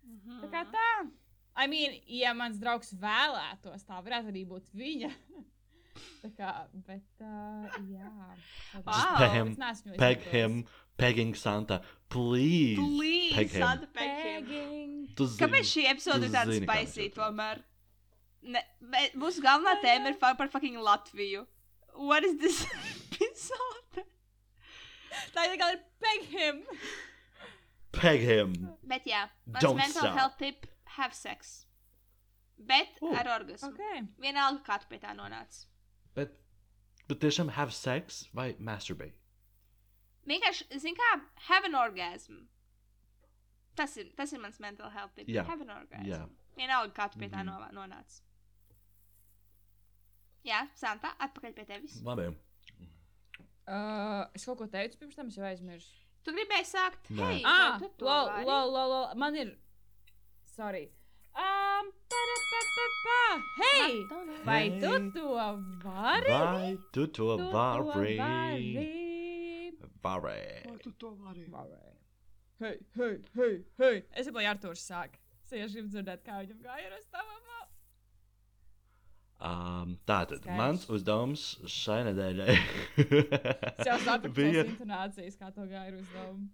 [0.09, 0.41] Mhm.
[0.45, 0.87] Tā kā tā.
[1.57, 5.09] I mean, ja mans draugs vēlētos, tā varētu arī būt viņa.
[6.23, 6.51] tā kā,
[6.87, 8.11] bet, uh, jā.
[8.85, 8.93] Wow.
[8.93, 9.55] Just peg him,
[9.97, 10.59] peg him,
[10.99, 11.81] pegging Santa.
[12.09, 12.79] Please.
[12.79, 13.61] Please, peg him.
[13.65, 14.45] Santa peg him.
[14.45, 14.93] Pegging.
[15.17, 15.41] Tu zini.
[15.43, 17.63] Kāpēc šī epizode ir tāda mēs tomēr?
[18.55, 21.43] Ne, bet mūsu galvenā tēma ir fa- par fucking Latviju.
[21.99, 22.61] What is this
[23.11, 24.05] episode?
[25.35, 26.63] Tā ir ir peg him.
[27.91, 28.53] Peg him.
[28.87, 30.15] Bet jā, mans Don't mental stop.
[30.15, 30.67] health tip-
[30.99, 31.65] have sex.
[32.59, 33.13] Bet Ooh.
[33.15, 33.71] ar orgasmu.
[33.73, 34.03] Okay.
[34.19, 35.61] Vienalga, kā tu pie tā nonāc.
[36.15, 36.33] Bet,
[37.07, 39.15] bet tiešām have sex vai masturbate?
[40.29, 41.11] Vienkārši, zini kā,
[41.47, 42.41] have an orgasm.
[43.79, 45.29] Tas ir, tas ir mans mental health tip.
[45.31, 45.45] Jā.
[45.47, 46.05] Have an orgasm.
[46.09, 46.25] Jā.
[46.59, 47.45] Vienalga, kā tu pie tā Mhm.
[47.71, 48.19] no, nonāc.
[50.47, 51.97] Jā, Santa, atpakaļ pie tevis.
[52.03, 52.29] Labi.
[53.69, 55.89] Uh, es kaut ko teicu pirms tam, es jau aizmirsu.
[56.25, 57.09] Tu gribēji sākt?
[57.13, 57.27] Nē.
[57.31, 59.15] Hei, Ah, lol, lol, lol, lol.
[59.15, 59.51] Man ir.
[60.59, 60.89] Sorry.
[61.39, 63.19] Um, pa, pa, pa, pa.
[63.59, 63.93] Hei!
[64.43, 65.27] Vai tu to
[65.83, 66.31] vari?
[66.31, 67.87] Vai tu to Tu to vari?
[67.87, 68.17] vari?
[70.03, 70.35] Vari.
[71.47, 71.95] Vari.
[72.59, 74.03] Hei, hei, hei, hei.
[74.11, 75.15] Es jau biju Artūrs sāk.
[75.47, 77.39] Jau gribu dzirdēt, kā viņam gāja ar tavam.
[79.39, 80.57] Um, tātad Skaidrs.
[80.59, 86.49] mans uzdevums šai nedēļai Es jau sapratu bija, intonācijas, kā to gāja ar uzdevumu.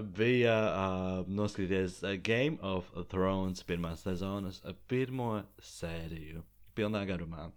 [0.00, 6.42] Bija uh, noskatīties uh, Game of Thrones pirmās sezonas uh, pirmo sēriju.
[6.76, 7.50] Pilnā garumā.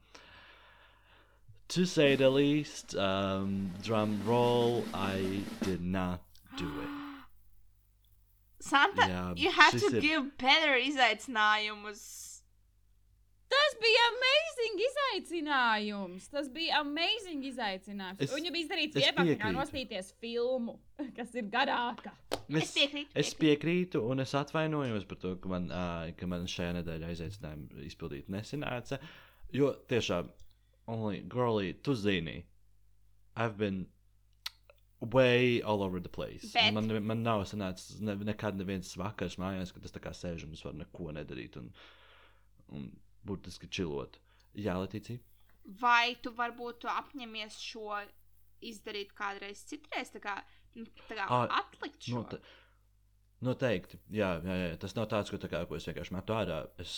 [1.69, 6.21] To say the least, um, drum roll, I did not
[6.57, 6.89] do it.
[8.59, 12.03] Santa, Jā, you have šis to ir- give better izaicinājumus.
[13.55, 16.27] Tas bija amazing izaicinājums.
[16.31, 18.19] Tas bija amazing izaicinājums.
[18.21, 19.53] Es- Es, Viņa bija es nekā piekrītu.
[19.57, 20.77] nostīties filmu,
[21.17, 22.11] kas ir garāka.
[22.49, 23.09] Es piekrītu.
[23.15, 27.85] Es piekrītu, un es atvainojos par to, ka man, uh, ka man šajā nedēļā izaicinājumu
[27.87, 28.99] izpildīt nesanāca.
[29.53, 30.29] Jo tiešām,
[30.87, 32.43] only girly, tu zini,
[33.35, 33.85] I've been
[35.01, 36.51] way all over the place.
[36.53, 40.47] Bet- Man, man nav sanācis ne, nekad neviens vakars mājās, kad es tā kā sēžu
[40.47, 41.71] un es varu neko nedarīt un,
[42.73, 42.87] un
[43.25, 44.19] burtiski čilot.
[44.55, 45.21] Jā, Latīcija?
[45.81, 48.03] Vai tu varbūt apņemies šo
[48.65, 50.35] izdarīt kādreiz citreiz, tā kā,
[50.77, 52.21] nu, tā kā Ā, atlikt šo?
[52.21, 52.41] Note
[53.45, 53.99] noteikti.
[54.15, 56.61] Jā, jā, jā, tas nav tāds, ko, tā kā, ko es vienkārši metu ārā.
[56.81, 56.93] Es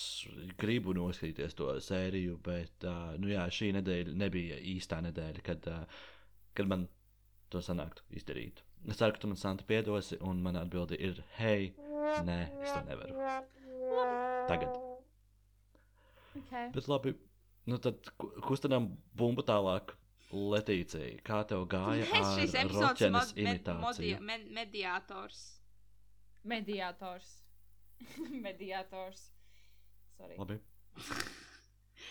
[0.59, 6.01] gribu noskatīties to sēriju, bet uh, nu, jā, šī nedēļa nebija īstā nedēļa, kad, uh,
[6.57, 6.87] kad man
[7.53, 8.63] to sanāktu izdarīt.
[8.87, 11.71] Es ceru, ka tu man Santa piedosi, un mana atbilde ir, hei,
[12.27, 13.17] nē, es to nevaru.
[14.47, 14.86] Tagad.
[16.37, 16.69] Okay.
[16.73, 17.13] Bet labi,
[17.67, 19.95] nu tad ku- kustinām bumbu tālāk.
[20.27, 23.79] Letīcija, kā tev gāja šīs ar epizodes mod, med, imitāciju?
[23.79, 25.37] modi, med, mediātors.
[26.43, 27.29] Mediātors.
[28.45, 29.21] Mediātors.
[30.17, 30.35] Sorry.
[30.37, 30.57] Labi.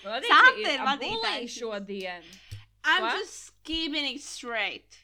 [0.03, 1.59] Santa ir vadītājs.
[1.61, 2.25] šodien.
[2.85, 3.19] I'm What?
[3.21, 4.97] just keeping it straight.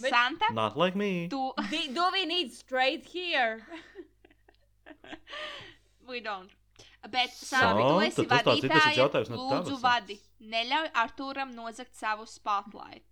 [0.00, 1.28] Bet- Santa, Not like me.
[1.28, 3.62] tu, Do, do we need straight here?
[6.08, 6.50] we don't.
[7.10, 9.82] Bet, Santa, tu Santa, esi tas tāds jautājums no lūdzu tavas.
[9.82, 10.18] vadi.
[10.54, 13.04] Neļauj Artūram nozagt savu spotlight.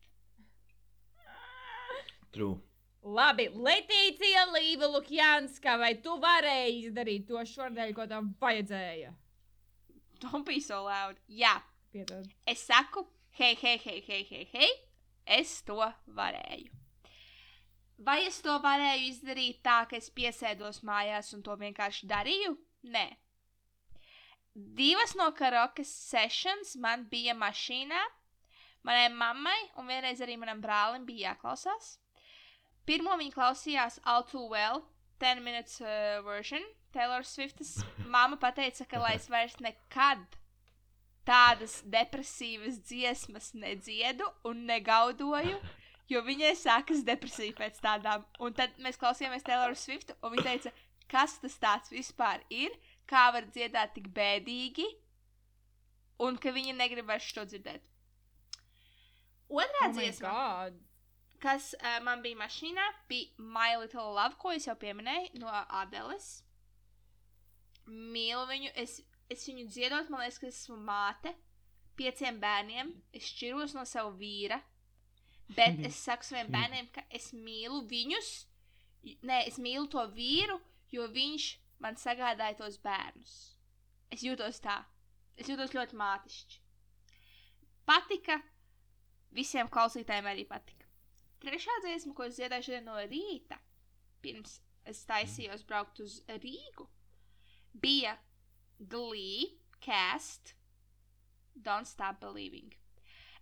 [2.32, 2.56] True.
[3.02, 9.10] Labi, Letīcija Līva Lukjanska, vai tu varēji izdarīt to šodien, ko tam vajadzēja?
[10.22, 11.18] Don't be so loud.
[11.26, 11.56] Jā,
[11.92, 12.28] Piedod.
[12.46, 13.02] es saku,
[13.40, 14.70] hei, hei, hei, hei, hei, hei,
[15.26, 16.70] es to varēju.
[18.02, 22.54] Vai es to varēju izdarīt tā, ka es piesēdos mājās un to vienkārši darīju?
[22.94, 23.04] Nē.
[24.54, 28.00] Divas no karaoke sessions man bija mašīnā.
[28.84, 31.96] Manai mammai un vienreiz arī manam brālim bija jāklausās.
[32.84, 34.82] Pirmo viņa klausījās All Too Well,
[35.22, 36.62] 10 minutes uh, version,
[36.92, 37.78] Taylor Swift's.
[38.14, 40.24] Māma teica, ka lai es vairs nekad
[41.24, 45.60] tādas depresīvas dziesmas nedziedu un negaudoju,
[46.10, 48.26] jo viņai sākas depresija pēc tādām.
[48.42, 50.74] Un tad mēs klausījāmies Taylor Swift, un viņa teica,
[51.08, 52.74] kas tas vispār ir,
[53.10, 54.86] kā var dziedāt tik bēdīgi,
[56.22, 57.84] un ka viņa negrib vairs šo dzirdēt.
[59.52, 60.32] Otrā Oh dziesma,
[61.42, 66.28] kas uh, man bija mašīnā, bija My Little Love, ko es jau pieminēju, no Adeles.
[67.86, 69.00] Mīlu viņu, es,
[69.32, 71.34] es viņu dziedot, man liekas, ka es esmu māte
[71.98, 72.94] pieciem bērniem.
[73.12, 74.60] Es šķiros no sava vīra,
[75.56, 78.32] bet es saku saviem bērniem, ka es mīlu viņus.
[79.26, 80.60] Nē, es mīlu to vīru,
[80.94, 81.48] jo viņš
[81.82, 83.36] man sagādāja tos bērnus.
[84.12, 84.78] Es jūtos tā.
[85.36, 86.60] Es jūtos ļoti mātišķi.
[87.88, 88.38] Patika.
[89.32, 90.86] Visiem klausītājiem arī patika.
[91.42, 93.56] Trešā dziesma, ko es dziedāju šodien no rīta,
[94.22, 96.86] pirms es taisījos braukt uz Rīgu,
[97.72, 98.12] bija
[98.92, 99.48] Glee
[99.82, 100.54] cast
[101.56, 102.76] Don't Stop Believing.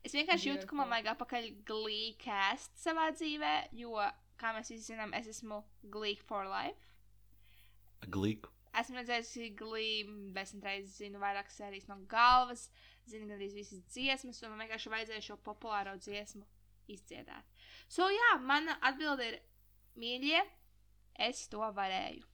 [0.01, 3.99] Es vienkārši jūtu, ka man vajag apakaļ Glee cast savā dzīvē, jo,
[4.41, 5.61] kā mēs visi zinām, es esmu
[5.93, 6.90] Glee for life.
[8.07, 8.53] Glīku.
[8.81, 12.69] Esmu redzējusi Glee, desmit reizes zinu vairākas sērijas no galvas,
[13.11, 16.47] zinu gandrīz visas dziesmas, un man vienkārši vajadzēja šo populāro dziesmu
[16.91, 17.67] izdziedāt.
[17.91, 19.41] So, jā, mana atbilde ir
[19.99, 20.45] mīļie,
[21.27, 22.27] es to varēju.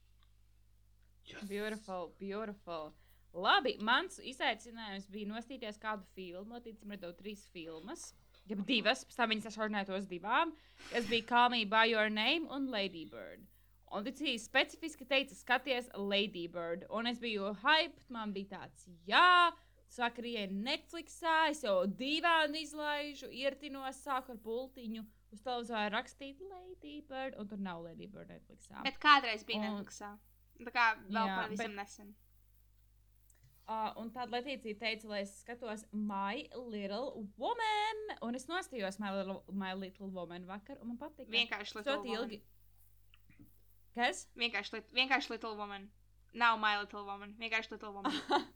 [1.49, 2.93] Beautiful, beautiful.
[3.37, 6.61] Labi, mans izaicinājums bija nostīties kādu filmu.
[6.63, 8.13] Ticam, redzot trīs filmas.
[8.47, 10.53] Ja divas, pēc tam viņas sašaurināja tos divām.
[10.93, 13.43] Tas bija Call Me By Your Name un Lady Bird.
[13.95, 16.83] Un ticīgi specifiski teica, skaties Lady Bird.
[16.91, 19.51] Un es biju hyped, man bija tāds, jā,
[19.95, 25.05] sakarīja Netflixā, es jau divānu izlaižu, iertinos, sāku ar pultiņu.
[25.31, 28.83] Uz televizora rakstīt Lady Bird, un tur nav Lady Bird Netflixā.
[28.83, 30.17] Bet kādreiz bija Un- Netflixā.
[30.59, 32.15] Tā kā vēl Jā, pavisam bet- nesen.
[33.67, 38.03] Uh, un tad Latīcija teica, lai es skatos My Little Woman.
[38.23, 41.27] Un es nostājos My Little, My Little Woman vakar, un man patīk.
[41.27, 42.37] Vienkārši ļoti Woman.
[43.97, 44.27] Kas?
[44.37, 45.89] Vienkārši, lit, vienkārši Little Woman.
[46.37, 47.33] Nav My Little Woman.
[47.41, 48.13] Vienkārši Little Woman.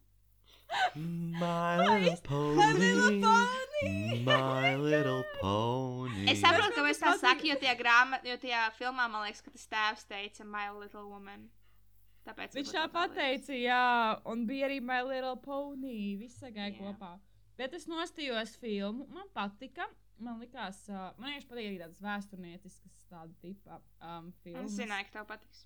[0.96, 4.24] My little My Little pony.
[4.24, 4.24] Pony.
[4.24, 6.28] My little pony.
[6.32, 9.52] Es saprotu, kāpēc tas tā saka, jo tajā, grāma, jo tajā filmā man liekas, ka
[9.52, 11.50] tas tēvs teica My Little Woman.
[12.28, 13.82] Tāpēc Viņš tā pateica, jā,
[14.30, 16.16] un bija arī My Little Pony.
[16.22, 17.16] Viss gāja kopā.
[17.60, 19.90] Bet es nostājos filmu, man patika.
[20.22, 24.70] Man liekas, uh, man vienkārši patīk tādas vēsturnieciskas, tāda tipa um, filmas.
[24.70, 25.64] Es zināju, ka tev patiks.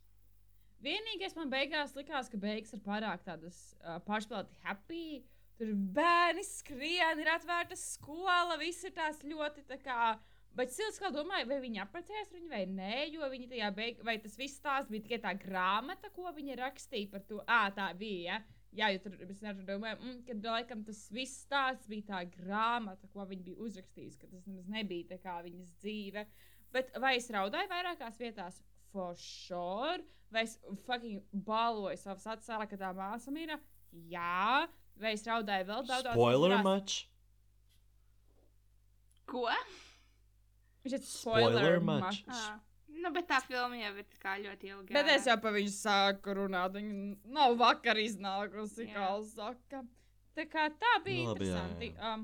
[0.85, 5.23] Vienīgais man beigās likās, ka beigas ir pārāk tādas uh, pārspīlēti happy.
[5.55, 10.15] Tur bērni skrien, ir atvērta skola, viss ir tās ļoti tā kā.
[10.55, 14.05] Bet es kā domāju, vai viņi apprecējās ar viņu vai nē, jo viņi tajā beigās,
[14.07, 17.41] vai tas viss tās bija tikai tā grāmata, ko viņa rakstīja par to.
[17.43, 18.37] Ā, tā bija.
[18.37, 18.54] Ja?
[18.75, 23.23] Jā, jo tur nevaru domāt, mm, ka laikam tas viss stāsts bija tā grāmata, ko
[23.29, 26.25] viņa bija uzrakstījusi, ka tas nemaz nebija tā kā viņas dzīve.
[26.75, 28.59] Bet vai es raudāju vairākās vietās?
[28.91, 30.03] For sure.
[30.31, 33.59] Vai es fucking baloju savas acis, ka tā māsa mīra?
[34.11, 34.67] Jā.
[34.99, 36.11] Vai es raudāju vēl daudz?
[36.11, 37.05] Spoiler much?
[39.29, 39.47] Ko?
[40.85, 42.23] Viņš ir Spoiler spoiler much?
[42.27, 42.31] much.
[42.31, 42.74] Ah.
[42.95, 44.93] Nu, bet tā filma jau ir tā kā ļoti ilga.
[44.95, 46.77] Bet es jau par viņu sāku runāt.
[46.77, 48.93] Viņa nav vakar iznākusi, Jā.
[48.95, 49.81] kā saka.
[50.35, 51.89] Tā kā tā bija Nu, labi, jā, interesanti.
[51.95, 52.13] jā.
[52.13, 52.23] Um,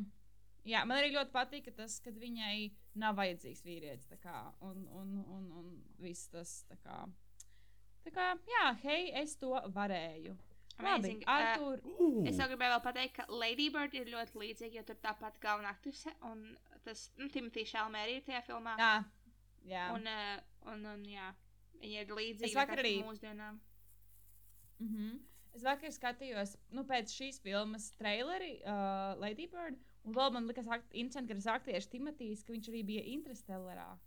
[0.67, 2.71] jā, man arī ļoti patika tas, ka viņai
[3.03, 4.09] nav vajadzīgs vīrietis.
[4.23, 5.67] Kā, un, un, un, un
[6.03, 7.01] viss tas tā kā.
[8.05, 10.33] Tā kā, jā, hei, es to varēju.
[10.81, 11.23] Labi, Amazing.
[11.27, 12.21] Uh, Artur, Ooh.
[12.25, 15.75] Es jau gribēju vēl pateikt, ka Lady Bird ir ļoti līdzīga, jo tur tāpat galvenā
[15.75, 16.45] aktrise un
[16.85, 18.73] tas nu, Timothy Šalmē arī ir tajā filmā.
[18.79, 18.93] jā,
[19.67, 19.91] jā.
[19.93, 21.33] Un, uh, un, un, jā,
[21.81, 23.59] viņi ir līdzīgi vakar arī- mūsdienām.
[24.79, 25.19] Mm -hmm.
[25.53, 29.77] Es vakar skatījos nu, pēc šīs filmas traileri, uh, Lady Bird.
[30.03, 33.99] Un vēl man liekas, akt- interesanti, ka tas aktieris Timotīs, ka viņš arī bija Interstellarā.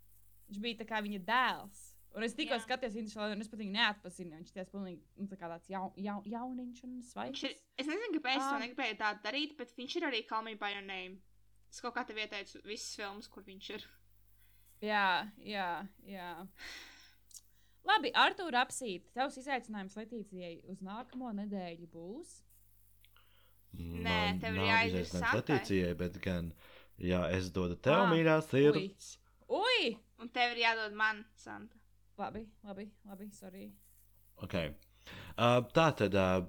[0.49, 1.91] Viņš bija tā kā viņa dēls.
[2.15, 4.35] Un es tikko skatījos Interstellarā, un es pat viņu neatpazinu.
[4.37, 7.43] Viņš tas pilnīgi nu, tā kā tāds jaun, jaun, jauniņš un svaigs.
[7.43, 8.59] Ir, es nezinu, kāpēc es to Ah.
[8.59, 11.17] negribēju tā darīt, bet viņš ir arī Call Me By Your Name.
[11.69, 13.87] Es kaut kā tev ieteicu visas filmas, kur viņš ir.
[14.83, 15.69] Jā, jā,
[16.09, 16.31] jā.
[17.85, 19.05] Labi, Artur, apsīt.
[19.13, 22.33] Tavs izaicinājums Latīcijai uz nākamo nedēļu būs.
[23.75, 25.31] Nē, Man tev ir jāizdara Santai.
[25.39, 26.51] Latīcijai, bet gan,
[26.97, 29.09] jā, es dodu tev Ah, mīļā sirds.
[29.51, 29.95] Ui!
[30.23, 31.77] Un tev ir jādod man, Santa.
[32.17, 33.67] Labi, labi, labi, sorry.
[34.43, 34.71] Okay.
[35.35, 36.47] Uh, tā tad uh,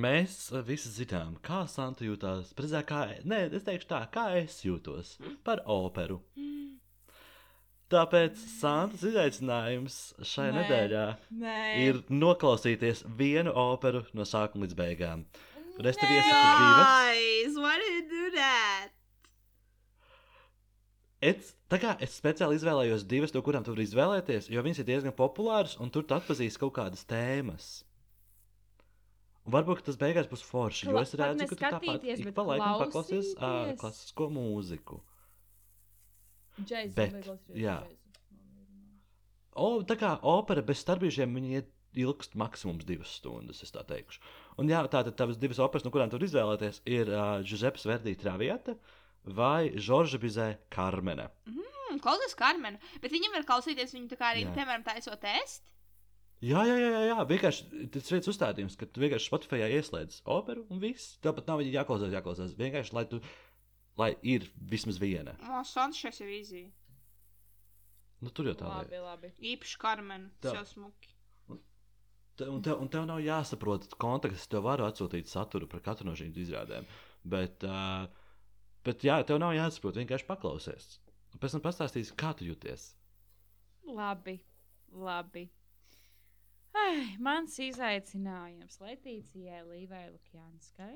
[0.00, 2.54] mēs uh, visi zinām, kā Santa jūtas.
[2.56, 6.22] Precīzāk, kā, nē, es teikšu tā, kā es jūtos par operu.
[7.90, 10.60] Tāpēc Santas izaicinājums šai Nē.
[10.60, 11.06] nedēļā
[11.42, 15.24] Nē, ir noklausīties vienu operu no sākuma līdz beigām.
[15.80, 17.58] Iesaistīts divas.
[17.58, 18.94] Why did you do that?
[21.20, 24.88] Es, tā kā es speciāli izvēlējos divas, no kurām tu vari izvēlēties, jo viņas ir
[24.88, 27.68] diezgan populāras, un tur tu atpazīsti kaut kādas tēmas.
[29.44, 32.80] Un varbūt tas beigās būs forši, jo es redzu, ka tu tāpat ik pa laikam
[32.84, 35.00] paklausies uh, klasisko mūziku.
[36.68, 37.14] Džeiz, Bet,
[37.56, 37.80] jā.
[39.58, 44.22] O, tā kā opera bez starpbrīžiem viņa iet ilgst maksimums divas stundas, es tā teikšu.
[44.62, 48.76] Un jā, tātad tavas divas operas, no kurām tu izvēlēties, ir uh, Giuseppe Verdi Traviata
[49.24, 51.28] vai Žorža Bizē Karmene.
[51.48, 54.54] Hmm, klausies Karmenu, bet viņam var klausīties viņu tā kā arī, Jā.
[54.60, 55.66] piemēram, taisot test.
[56.40, 57.24] Jā, jā, jā, jā, jā.
[57.28, 61.18] vienkārši tas ir viens uzstādījums, ka tu vienkārši Spotify ieslēdz operu un viss.
[61.20, 62.54] Tāpat nav viņa jāklausās, jāklausās.
[62.56, 63.18] Vienkārši, lai, tu,
[63.98, 65.34] lai ir vismaz viena.
[65.50, 66.64] O, Sančes ir izī.
[68.20, 69.02] Nu, tur jau tā Labi, lieta.
[69.06, 69.30] labi.
[69.54, 70.28] Īpaši Karmenu.
[70.40, 70.50] Tā.
[70.50, 71.14] Tas jau smuki.
[72.40, 76.32] Un tev, un tev nav jāsaprot konteksts, tev var atsūtīt saturu par katru no šīm
[76.40, 76.86] izrādēm.
[77.28, 78.06] Bet, uh,
[78.84, 80.86] bet jā, tev nav jāsaprot, vienkārši paklausies.
[81.34, 82.86] Un pēc tam pastāstīs, kā tu jūties.
[83.88, 84.38] Labi,
[84.92, 85.46] labi.
[86.80, 90.94] Ai, mans izaicinājums Latīcijai Līvai Lukjanskai.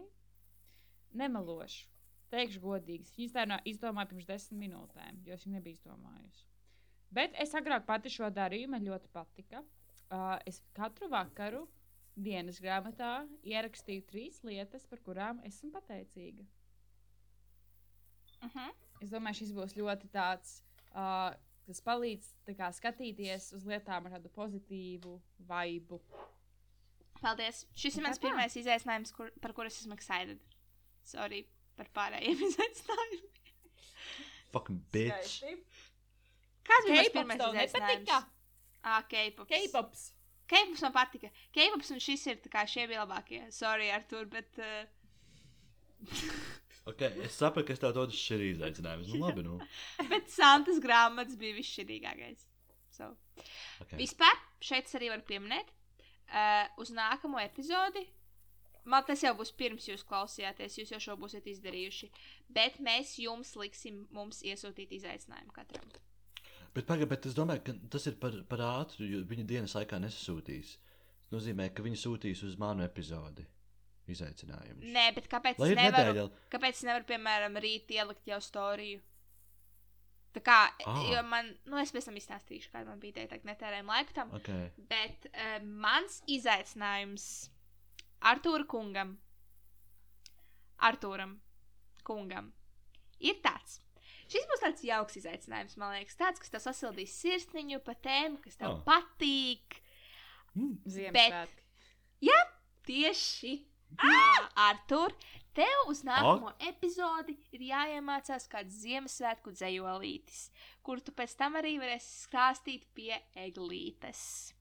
[1.18, 1.88] Nemelošu.
[2.35, 6.44] Teikšu godīgi, viņas tā izdomāja pirms desmit minūtēm, jo es viņu nebiju izdomājusi.
[7.14, 9.62] Bet es agrāk pati šo darīju, man ļoti patika.
[10.11, 11.62] Uh, es katru vakaru
[12.14, 13.12] dienas grāmatā
[13.47, 16.44] ierakstīju trīs lietas, par kurām esmu pateicīga.
[18.42, 18.75] Uh -huh.
[19.01, 21.35] Es domāju, šis būs ļoti tāds, uh,
[21.66, 26.01] kas palīdz kā, skatīties uz lietām ar tādu pozitīvu vibu.
[27.20, 27.66] Paldies.
[27.75, 30.40] Šis ir mans pirmais izaicinājums, kur, par kuru es esmu excited.
[31.05, 31.47] Sorry
[31.79, 33.31] par pārējiem izaicinājumiem.
[34.55, 35.41] Fucking bitch.
[36.65, 38.29] Kāds bija K-pops pirmais izaicinājums?
[38.85, 39.51] Ah, K-pops.
[39.51, 40.05] K-pops.
[40.51, 41.31] K-pops man patika.
[41.57, 43.47] K-pops un šis ir tā kā šie bija labākie.
[43.55, 44.61] Sorry, Artur, bet.
[44.61, 44.85] Uh,
[46.85, 49.09] Okay, es saprotu, ka es tev dodu šī izaicinājums.
[49.09, 49.55] Nu, labi, nu.
[50.13, 52.43] bet Santas grāmatas bija visšķirīgākais.
[52.93, 53.09] So.
[53.81, 53.97] Okay.
[54.03, 55.71] Vispār šeit es arī varu pieminēt,
[56.29, 58.05] uh, uz nākamo epizodi.
[58.85, 62.11] Man tas jau būs pirms jūs klausījāties, jūs jau šo būsiet izdarījuši.
[62.53, 65.88] Bet mēs jums liksim, mums iesūtīt izaicinājumu katram.
[66.75, 70.01] Bet, paga, bet es domāju, ka tas ir par, par ātru, jo viņa dienas laikā
[70.03, 70.75] nesasūtīs.
[71.25, 73.47] Tas nozīmē, ka viņi sūtīs uz manu epizodi
[74.11, 74.85] izaicinājumus.
[74.92, 76.12] Nē, bet kāpēc ir nevaru?
[76.12, 76.29] nedēļa.
[76.53, 79.01] Kāpēc nevaru, piemēram, rīt ielikt jau storiju?
[80.35, 80.59] Tā kā,
[80.90, 81.23] Ah.
[81.23, 84.33] man, nu, es pēc tam izstāstīšu, kāda man bija teikt, netērējumu laiku tam.
[84.35, 84.73] Okay.
[84.90, 87.29] Bet uh, mans izaicinājums
[88.25, 89.17] Artūra kungam,
[90.85, 91.37] Artūram
[92.05, 92.51] kungam,
[93.21, 93.81] ir tāds.
[94.29, 98.57] Šis būs tāds jauks izaicinājums, man liekas, tāds, kas tev sasildīs sirsniņu pa tēmu, kas
[98.57, 98.79] tev Ah.
[98.79, 98.83] oh.
[98.89, 99.81] patīk.
[100.89, 101.63] Ziemassvētki.
[102.85, 103.53] Tieši
[103.97, 105.15] tā, Artur,
[105.57, 106.57] tev uz nākamo Ah.
[106.69, 110.51] epizodi ir jāiemācās kāds Ziemassvētku dzējolītis,
[110.83, 114.53] kur tu pēc tam arī varēsi stāstīt pie eglītes.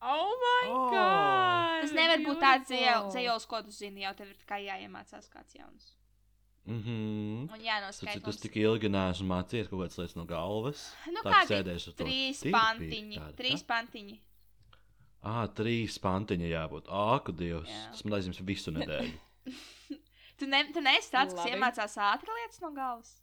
[0.00, 0.90] Oh, my Oh.
[0.92, 1.82] God!
[1.82, 5.94] Tas nevar būt tāds dzējols, ko tu zini, jau tev ir tikai jāiemācās kāds jauns.
[6.68, 7.52] Mm -hmm.
[7.52, 8.24] Un jānoskaidro.
[8.24, 10.94] Tas tik ilgi neesmu mācījies kaut kādas lietas no galvas.
[11.06, 13.18] Nu, Tā kā kādi sēdēšu uz to trīs pantiņi.
[13.18, 14.20] tāda, Trīs pantiņi.
[15.22, 16.84] Ah, trīs pantiņi jābūt.
[16.88, 17.68] Ak, Dievs.
[17.68, 17.90] Jā.
[17.90, 19.18] Tas man aizņems visu nedēļu.
[20.38, 23.16] Tu, ne, tu neesi tāds, kas iemācās ātri lietas no galvas.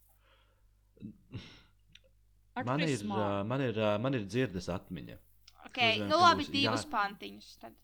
[2.66, 5.18] Man, ir, man, ir, man ir dzirdes atmiņa.
[5.76, 7.50] Okay, nozīmē, nu labi, divus jā- pantiņus.
[7.64, 7.76] Tad.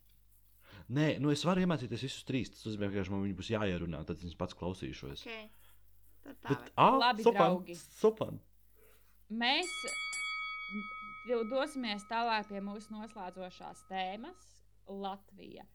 [0.92, 2.52] Nē, nu es varu iemācīties visus trīs.
[2.54, 5.26] Tas nozīmē, ka man viņi būs jāierunā, tad es pats klausīšos.
[5.26, 5.50] Okay.
[6.24, 7.76] Tad tā Bet, ah, Labi, supan, draugi.
[8.00, 8.40] Supan.
[9.32, 9.86] Mēs
[11.50, 14.50] dosimies tālāk pie mūsu noslēdzošās tēmas-
[15.04, 15.66] Latvija.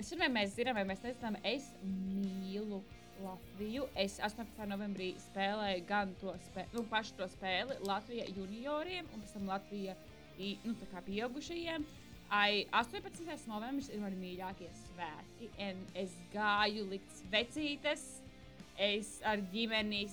[0.00, 2.82] Es domāju, mēs zinām, vai mēs nezinām, es mīlu
[3.20, 3.88] Latviju.
[3.94, 4.66] Es 18.
[4.66, 9.96] novembrī spēlēju gan to, spē nu, pašu to spēli Latvija junioriem un pēc tam Latvija
[10.40, 10.74] i- nu,
[11.06, 11.84] pieaugušajiem.
[12.30, 13.46] Ai, 18.
[13.50, 15.48] novembris ir mani mīļākie svētki,
[15.94, 18.04] es gāju likt svecītes.
[18.78, 20.04] Es ar ģimeni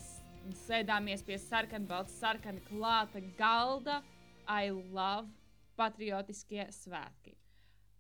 [0.66, 4.02] sēdāmies pie sarkanbalta, sarkana klāta galda.
[4.48, 5.30] I love
[5.78, 7.36] patriotiskie svētki.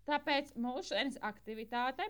[0.07, 2.05] Tāpēc mūsu šodienas aktivitāte,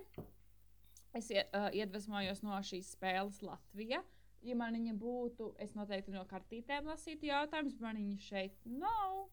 [1.17, 4.03] es uh, iedvesmojos no šīs spēles Latvija.
[4.45, 9.25] Ja man viņa būtu, es noteikti no kartītēm lasītu jautājumus, man viņa šeit nav.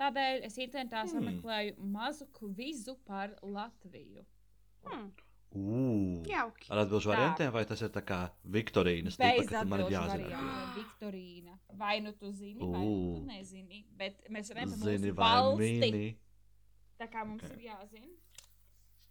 [0.00, 1.10] Tādēļ es internetā Hmm.
[1.12, 4.24] sameklēju mazu kvizu par Latviju.
[4.86, 5.10] hmm,
[5.52, 6.26] Ū.
[6.30, 6.70] jauki.
[6.70, 7.12] Ar atbildžu Tā.
[7.16, 8.30] variantiem, vai tas ir tā kā
[9.44, 10.30] tipa, ka man ir jāzina?
[10.30, 10.74] variantiem.
[10.78, 11.58] Viktorīna.
[11.76, 13.84] Vai nu tu zini, vai nu tu nezini.
[13.98, 16.16] Bet mēs runājam par valsti.
[17.00, 17.50] Tā kā mums Ok.
[17.50, 17.64] okay.
[17.64, 18.08] ir jāzina.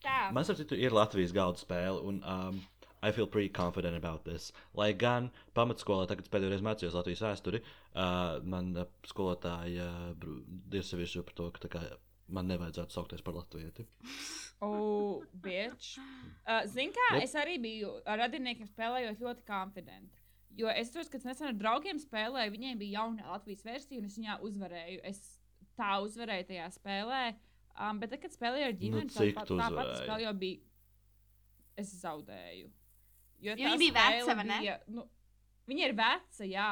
[0.01, 0.31] Tā.
[0.31, 2.61] Man citu ir Latvijas galda spēle, un um,
[3.01, 4.51] I feel pretty confident about this.
[4.75, 7.61] Lai gan pamatskolā, tagad pēdējo reizi mācījos Latvijas vēsturi,
[7.95, 8.73] uh, man
[9.07, 10.37] skolotāja uh,
[10.75, 11.83] ir sevišķi par to, ka kā,
[12.27, 13.85] man nevajadzētu saukties par latvieti.
[14.61, 15.95] Oh, bitch.
[16.43, 17.23] Uh, Zini, kā Yep.
[17.23, 20.17] es arī biju ar radiniekiem spēlējot ļoti confident.
[20.59, 24.17] Jo es tur, kad nesen ar draugiem spēlēju, viņiem bija jauna Latvijas versija, un es
[24.19, 24.99] viņā uzvarēju.
[25.07, 25.21] Es
[25.79, 27.21] tā uzvarēju tajā spēlē.
[27.79, 29.69] Um, bet, tad, kad spēlēju ar ģimeni, Nu, cik tā,
[30.09, 30.59] tā jau bija.
[31.79, 32.67] Es zaudēju.
[33.41, 34.59] Jo tā viņa bija spēle vai ne?
[34.65, 35.05] bija, Nu,
[35.69, 36.69] viņa ir veca, jā,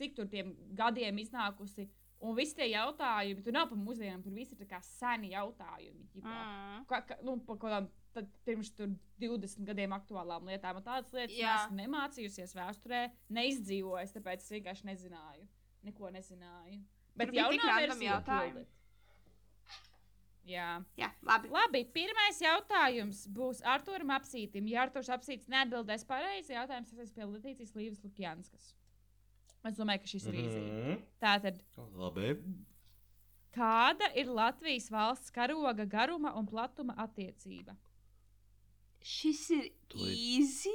[0.00, 1.88] cik tur tiem gadiem iznākusi.
[2.24, 6.06] Un visi tie jautājumi, tur nav par mūsdienām, tur viss ir tā kā seni jautājumi.
[6.14, 6.86] ģipā Mm.
[6.88, 10.80] ka, ka, nu, par kaut kādām tad pirms tur 20 gadiem aktuālām lietām.
[10.84, 11.56] Tādas lietas Jā.
[11.58, 13.02] es nemācījos vēsturē,
[13.36, 15.44] neizdzīvoju, tāpēc es vienkārši nezināju.
[15.86, 16.80] Neko nezināju.
[17.16, 18.64] Bet random versija jautājumi.
[18.64, 18.75] pildīt.
[20.46, 20.68] Jā.
[20.98, 21.50] Jā, labi.
[21.50, 24.68] Labi, pirmais jautājums būs Arturam apsītim.
[24.70, 28.68] Ja Arturs apsīts neatbildēs pareizi, jautājums tas ir pie Latīcijas Līvas Lukjanskas.
[29.66, 30.60] Es domāju, ka šis ir īsi.
[30.62, 31.00] Mhm.
[31.22, 31.58] Tātad,
[31.98, 32.36] Labi.
[33.56, 37.74] kāda ir Latvijas valsts karoga garuma un platuma attiecība?
[39.02, 39.66] Šis ir
[40.06, 40.70] easy.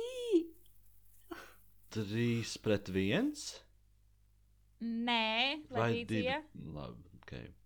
[1.91, 3.47] Trīs pret viens?
[4.82, 5.61] Nē?
[5.72, 6.41] Latīcija.
[6.76, 7.61] Labi, ok.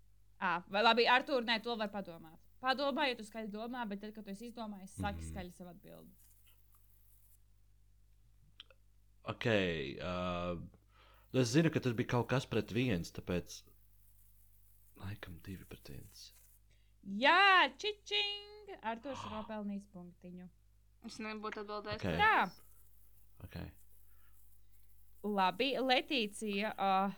[0.46, 2.40] À, vai labi, Artur, nē, to var padomāt.
[2.66, 5.30] Padomā, ja tu skaļi domā, bet tad, kad tu esi izdomājis, saki Mhm.
[5.32, 6.14] skaļi savu atbildi.
[9.26, 9.46] Ok.
[9.46, 10.60] Uh,
[11.42, 13.62] es zinu, ka tas bija kaut kas pret viens, tāpēc.
[15.02, 16.28] Laikam divi pret viens.
[17.20, 18.70] Jā, čičing!
[18.82, 20.48] Arturs ir nopelnījis punktiņu.
[21.06, 22.02] Es nebūtu atbildējis.
[22.02, 22.22] Ok.
[22.22, 22.52] Tā,
[23.46, 23.68] Okay.
[25.24, 26.72] labi, Letīcija.
[26.80, 27.12] Uh,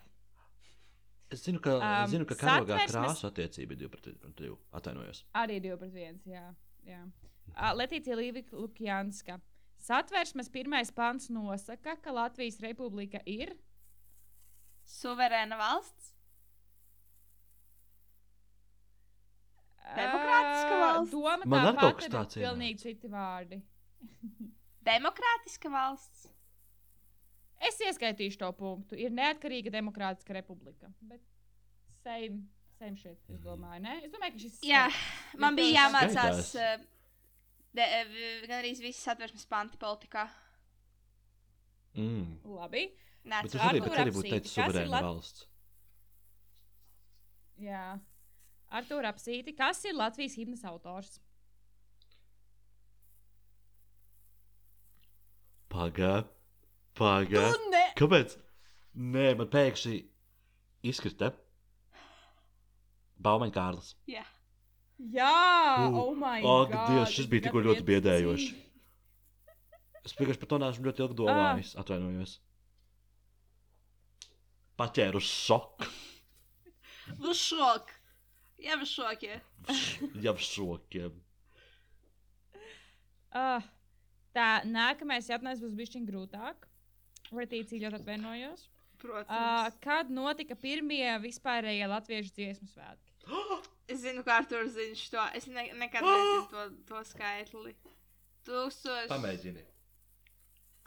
[1.29, 4.57] Es zinu, ka, um, zinu, ka karogā satversmes- krāsa attiecība ir divi pret pret divu.
[4.71, 5.23] Atvainojos.
[5.35, 6.19] arī 2 pret 1.
[6.25, 6.55] Jā,
[6.87, 7.01] jā.
[7.55, 9.39] Uh, Letīcija Līvika Lukjanska.
[9.79, 13.55] Satversmes pirmais pants nosaka, ka Latvijas republika ir
[14.87, 16.13] Suverēna valsts.
[19.97, 21.11] Demokrātiska valsts?
[21.11, 22.43] Doma Man tā arī kaut kas tāds ienāca.
[22.47, 23.59] Pilnīgi citi vārdi.
[24.87, 26.27] Demokrātiska valsts.
[27.57, 28.97] Es ieskaitīšu to punktu.
[29.01, 30.91] Ir neatkarīga demokrātiska republika.
[31.09, 31.23] Bet
[32.03, 32.43] same,
[32.77, 33.95] same shit, es domāju, ne?
[34.05, 34.83] Es domāju, ka šis Jā,
[35.41, 36.75] man bija jāmācās uh,
[37.77, 40.27] gan arī visas satversmes panti politikā.
[41.97, 42.37] Mm.
[42.45, 42.87] Labi.
[43.27, 44.29] Nē, tas arī, būtu apsīti.
[44.31, 45.47] teicis Kas ir suverēna Lat- valsts.
[47.57, 47.85] Jā.
[48.77, 49.55] Artur apsīti.
[49.57, 51.17] Kas ir Latvijas himnas autors?
[55.67, 56.21] Pagā,
[56.98, 57.44] pagā.
[57.72, 57.84] ne!
[57.98, 58.36] Kāpēc?
[58.94, 59.96] Nē, man pēkšņi
[60.92, 61.32] izkrita
[63.22, 63.94] Baumaņa Kārlis.
[64.10, 64.24] Jā.
[65.12, 65.30] Jā,
[65.82, 66.90] Uh, oh my ak, god.
[66.92, 68.52] Dievs, šis bija tikko ļoti biedējoši.
[68.52, 68.68] biedējoši.
[70.06, 71.72] Es vienkārši par to neesmu ļoti ilgi domājis.
[71.78, 72.36] Atvainojos.
[74.78, 75.88] Paķēru šoku.
[77.18, 77.90] В шок.
[78.58, 79.40] Я в шоке.
[80.22, 81.14] Jau šokiem.
[83.32, 83.62] Uh,
[84.36, 86.68] tā, nākamais jautājums būs bijis grūtāk.
[87.35, 88.61] Retīcija ļoti atvainojos.
[88.67, 88.71] Uh,
[89.01, 89.75] Protams.
[89.83, 93.11] kad notika pirmie vispārējie latviešu dziesmu svētki?
[93.87, 95.23] Es zinu, kā to zinu šo.
[95.37, 97.71] Es ne, nekad nezinu to, to skaitli.
[98.47, 99.07] Tūkstoši.
[99.11, 99.63] Pamēģini.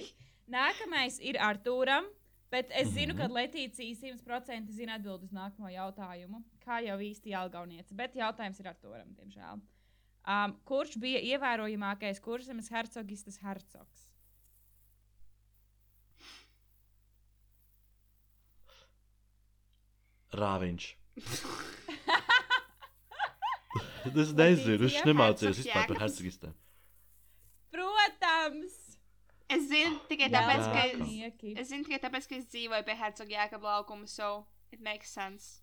[0.51, 2.05] Nākamais ir Artūram,
[2.49, 3.17] bet es zinu, Mhm.
[3.19, 6.41] ka Letīcija 100% zina atbildēt uz nākamo jautājumu.
[6.65, 9.59] Kā jau īsti Jālgauniece, bet jautājums ir Artūram, diemžēl.
[10.27, 14.07] Um, kurš bija ievērojamākais kurzemes hercogistas hercogs?
[20.37, 20.85] Rāviņš.
[24.23, 26.55] es nezinu, nemācījos Hercogs vispār par hercogistēm.
[27.71, 28.77] Protams!
[29.51, 31.01] Es zinu tikai tāpēc, ka es,
[31.59, 35.59] es zinu tikai tāpēc, ka es dzīvoju pie Hercoga Jēkabla laukuma, so it makes sense.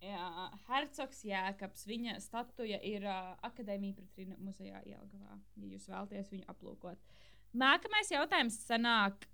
[0.00, 1.84] Jā, Hercogs Jēkabs.
[1.86, 6.98] Viņa statuja ir uh, Akadēmija Pretrina muzejā Jelgavā, ja jūs vēlaties viņu aplūkot.
[7.60, 9.28] Nākamais jautājums sanāk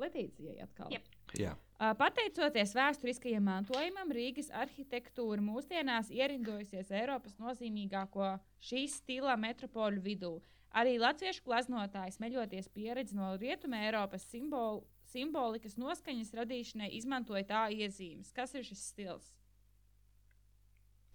[0.00, 0.90] Letīcijai atkal.
[0.92, 1.06] Jep.
[1.38, 1.54] Jā.
[1.54, 8.30] Uh, Pateicoties vēsturiskajam mantojumam, Rīgas arhitektūra mūsdienās ierindojusies Eiropas nozīmīgāko
[8.64, 10.30] šīs stila metropoļu vidū.
[10.76, 18.32] Arī latviešu glaznotājs, meļoties pieredzi no Rietumē Eiropas simbol, simbolikas noskaņas radīšanai, izmantoja tā iezīmes.
[18.36, 19.28] Kas ir šis stils?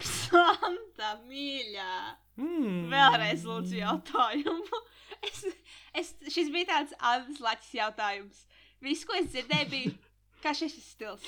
[0.02, 1.96] Santa mīļā!
[2.38, 2.86] Mm.
[2.94, 4.86] Vēlreiz lūdzu jautājumu.
[5.22, 5.42] Es,
[5.98, 8.46] es, šis bija tāds Annas Latvijas jautājums.
[8.82, 9.92] Viss, ko es dzirdēju, bija,
[10.44, 11.28] kā šis ir stils.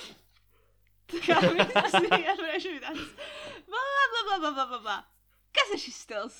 [1.12, 3.08] Tā kā bija iepriekš bija tāds.
[3.70, 4.98] Bla, bla, bla, bla, bla, bla, bla.
[5.54, 6.40] Kas ir šis stils?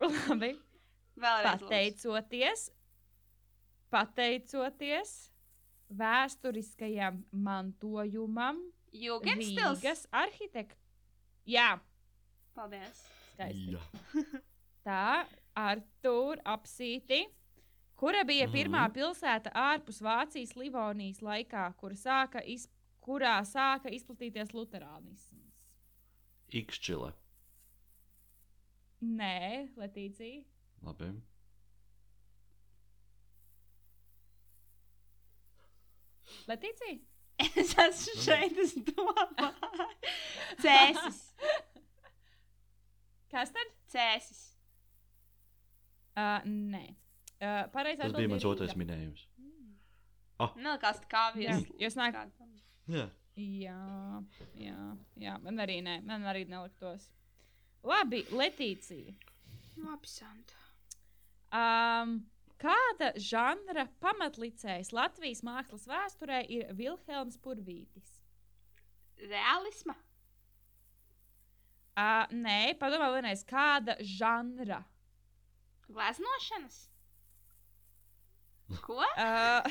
[0.00, 0.54] Labi.
[1.20, 1.60] Vēlreiz.
[1.60, 2.62] Pateicoties,
[3.92, 5.14] pateicoties
[5.90, 8.62] vēsturiskajam mantojumam.
[8.90, 10.78] Rīgas arhitekta.
[11.46, 11.76] Jā,
[12.56, 13.04] Paldies.
[13.34, 13.76] skaisti.
[13.76, 14.40] Jā.
[14.86, 15.04] Tā,
[15.60, 17.24] Artur, apsīti.
[18.00, 18.54] Kura bija Mhm.
[18.56, 22.66] pirmā pilsēta ārpus Vācijas Livonijas laikā, kur sāka iz,
[23.04, 25.66] kurā sāka izplatīties luterānisms?
[26.62, 27.12] Ikšķile.
[29.02, 30.44] Nē, Letīcija.
[30.82, 31.10] Labi.
[36.48, 36.98] Letīcija?
[37.40, 39.46] Es esmu šeit, es domāju.
[40.60, 41.20] Cēsis.
[43.32, 43.70] Kas tad?
[43.94, 44.40] Cēsis.
[46.18, 46.82] Uh, nē.
[47.40, 49.24] Uh, Pareizā Tas bija mans otrais minējums.
[50.60, 51.70] Nelikās kā Jā, viens.
[51.80, 52.16] jūs nāk.
[52.90, 53.06] Jā.
[53.40, 53.76] Jā,
[54.58, 54.80] jā,
[55.16, 57.06] jā, man arī nē, man arī neliktos.
[57.86, 59.14] Labi, Letīcija.
[59.80, 60.58] Labi, Santa.
[61.56, 62.18] Um,
[62.60, 68.18] kāda žanra pamatlicējs Latvijas mākslas vēsturē ir Vilhelms Purvītis?
[69.30, 69.96] Realisma.
[71.96, 74.82] Uh, nē, padomā vienreiz, kāda žanra?
[75.88, 76.89] Gleznošanas.
[78.84, 78.98] Ko?
[79.02, 79.66] Uh,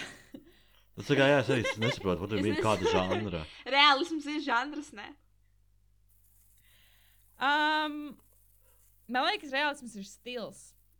[0.99, 3.41] Tas tā kā jā, es arī nesaprotu, Es bija kāda žanra.
[3.71, 5.05] Realisms ir žanrs, ne?
[7.39, 8.17] um,
[9.07, 10.59] man liekas, realisms ir stils.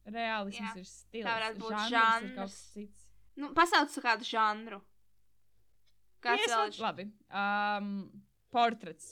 [0.09, 1.25] Realisms Jā, ir stils.
[1.27, 2.29] tā varētu būt Žanrs ir žanrs.
[2.37, 3.03] kaut kas cits.
[3.39, 4.79] Nu, pasauc kādu žanru.
[6.23, 6.79] Kāds Ies- vēl ir?
[6.83, 7.05] Labi.
[7.29, 7.91] Um,
[8.51, 9.11] portrets.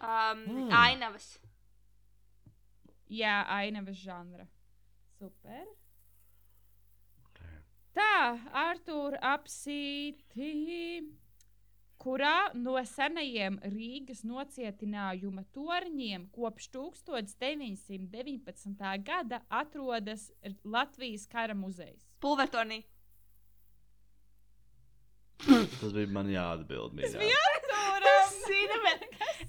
[0.00, 0.70] Um, Mm.
[0.76, 1.38] Ainavas.
[3.08, 4.46] Jā, ainavas žanra.
[5.18, 5.64] Super.
[7.96, 11.00] Tā, Artur, apsīti.
[11.96, 18.76] Kurā no senajiem Rīgas nocietinājuma torņiem kopš 1919.
[19.06, 20.32] gada atrodas
[20.62, 22.04] Latvijas kara muzejs?
[22.20, 22.84] Pulvertonī.
[25.46, 27.00] Tas bija man jāatbild.
[27.00, 27.20] Tas mīļā.
[27.24, 27.36] bija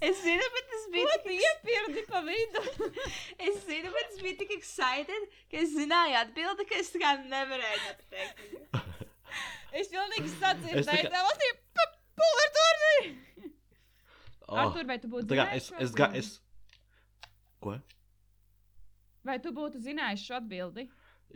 [0.00, 2.62] Es zinu, bet, es Ko tu iepirdi pa vidu?
[3.48, 7.80] Es zinu, bet es biju tik excited, ka es zināju atbildi, ka es kā nevarēju
[7.84, 8.76] nepateikt.
[9.80, 11.50] es pilnīgi sadzirdēju, kā- tā valstī
[12.20, 13.16] pulvertornī!
[14.48, 16.30] Oh, Artur, vai tu būtu zinājis es, es, ga, es,
[17.60, 17.74] ko?
[19.28, 20.86] Vai tu būtu zinājis šo atbildi?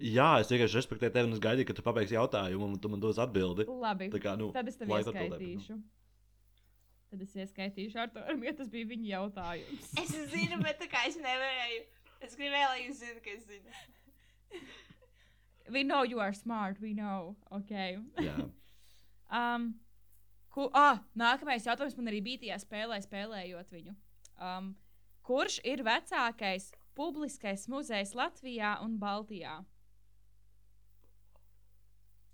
[0.01, 3.03] Jā, es vienkārši respektēju tevi un es gaidīju, ka tu pabeigsi jautājumu un tu man
[3.03, 3.67] dos atbildi.
[3.69, 4.09] Labi.
[4.23, 5.77] Kā, nu, Tad es tev atbildēt, ieskaitīšu.
[7.13, 9.91] Tad es ieskaitīšu ar to, ja tas bija viņa jautājums.
[10.01, 11.83] Es zinu, bet tā kā es nevarēju.
[12.25, 14.63] Es gribēju, lai jūs zināt, ka es zinu.
[15.69, 17.37] We know you are smart, we know.
[17.53, 17.99] Okay.
[18.17, 18.39] Jā.
[19.33, 19.71] Um,
[20.53, 23.95] ku, ah, nākamais jautājums man arī bija tajā spēlē, spēlējot viņu.
[24.37, 24.67] Um,
[25.25, 29.55] kurš ir vecākais publiskais muzejs Latvijā un Baltijā?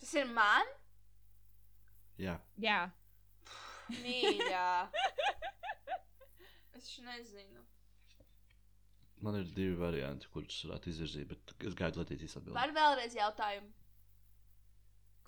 [0.03, 0.75] Tas ir man?
[2.19, 2.41] Jā.
[2.59, 2.81] Jā.
[3.97, 4.71] Mīļā.
[6.79, 7.65] Es nezinu.
[9.25, 12.59] Man ir divi varianti, kurus varētu izvirzīt, bet es gaidu Latīcijas atbildēt.
[12.61, 13.73] Var vēlreiz jautājumu.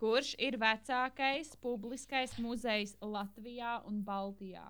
[0.01, 4.63] Kurš ir vecākais publiskais muzejs Latvijā un Baltijā?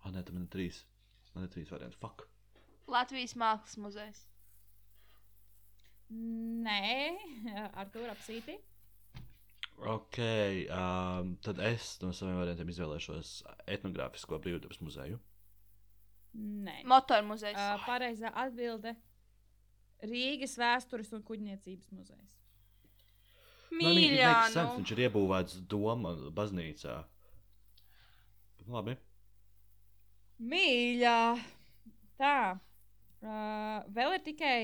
[0.00, 0.78] Ah, nē, tam man ir trīs.
[1.34, 1.98] Man ir trīs varianti.
[2.00, 2.24] Fuck.
[2.88, 4.22] Latvijas Mākslas muzejs.
[6.08, 7.18] Nē,
[7.74, 8.56] ar to apsīti.
[9.78, 10.18] Ok,
[10.74, 13.34] um, tad es no saviem variantiem izvēlēšos
[13.70, 15.20] etnogrāfisko brīvdabas muzeju.
[16.34, 16.80] Nē.
[16.90, 17.54] Motor muzejs.
[17.54, 18.96] Uh, pareizā atbilde-
[20.10, 22.34] Rīgas vēstures un kuģniecības muzejs.
[23.78, 24.78] Mīļā, Sens, nu.
[24.80, 26.96] viņš ir iebūvēts doma baznīcā.
[28.68, 28.96] Labi.
[30.38, 31.18] Mīļā!
[32.18, 32.38] Tā.
[33.18, 34.62] Uh, vēl ir tikai.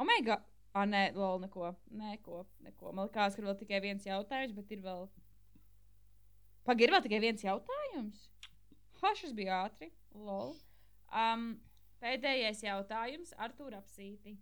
[0.00, 0.38] Omega.
[0.76, 1.70] Ah, nē, lol, neko.
[1.96, 2.90] Neko, neko.
[2.92, 5.06] Man liekas, ka ir vēl tikai viens jautājums, bet ir vēl.
[6.66, 8.26] Pagaid, ir vēl tikai viens jautājums.
[9.00, 9.88] Ha, šis bija ātri.
[10.16, 10.54] Lol.
[11.14, 11.46] Um,
[12.02, 14.36] pēdējais jautājums Artur apsīti.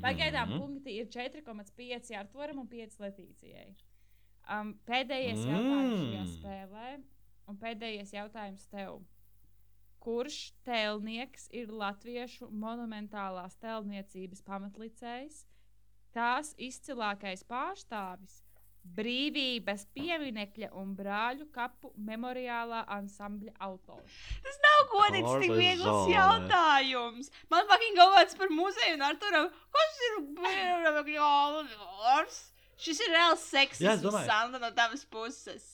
[0.00, 0.60] Pagaidām Mhm.
[0.62, 3.74] punkti ir 4,5 Arturam un 5 Letīcijai.
[4.48, 6.32] Um, pēdējais jautājums šajā Mm.
[6.38, 7.02] spēlē,
[7.48, 9.02] un pēdējais jautājums tev.
[10.04, 15.46] Kurš tēlnieks ir latviešu monumentālās tēlniecības pamatlicējs,
[16.12, 18.42] tās izcilākais pārstāvis,
[18.84, 24.18] brīvības pieminekļa un brāļu kapu memoriālā ansambļa autors?
[24.44, 27.32] Tas nav godīgs, tik viegls jautājums.
[27.48, 29.48] Man fucking kaut kāds par muzeju un Arturam.
[29.72, 32.42] Kas ir Bērs?
[32.76, 34.20] Šis ir reāls seksisms.
[34.28, 35.64] Santa, no tavas puses.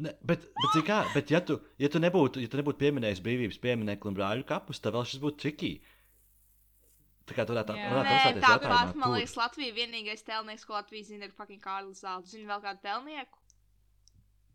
[0.00, 3.58] Ne, bet, bet, kā, bet ja tu, ja tu nebūtu, ja tu nebūtu pieminējis brīvības
[3.60, 5.72] pieminiektu un brāļu kapus, tad vēl šis būtu trikī.
[7.28, 7.44] Tā kā
[7.78, 7.90] Jā.
[7.92, 12.00] varētu Nē, apstāties tāpat man liekas, Latvija vienīgais telnieks, ko Latvija zina, ir fucking Kārlis
[12.02, 12.24] Zāle.
[12.26, 13.38] Zini vēl kādu telnieku?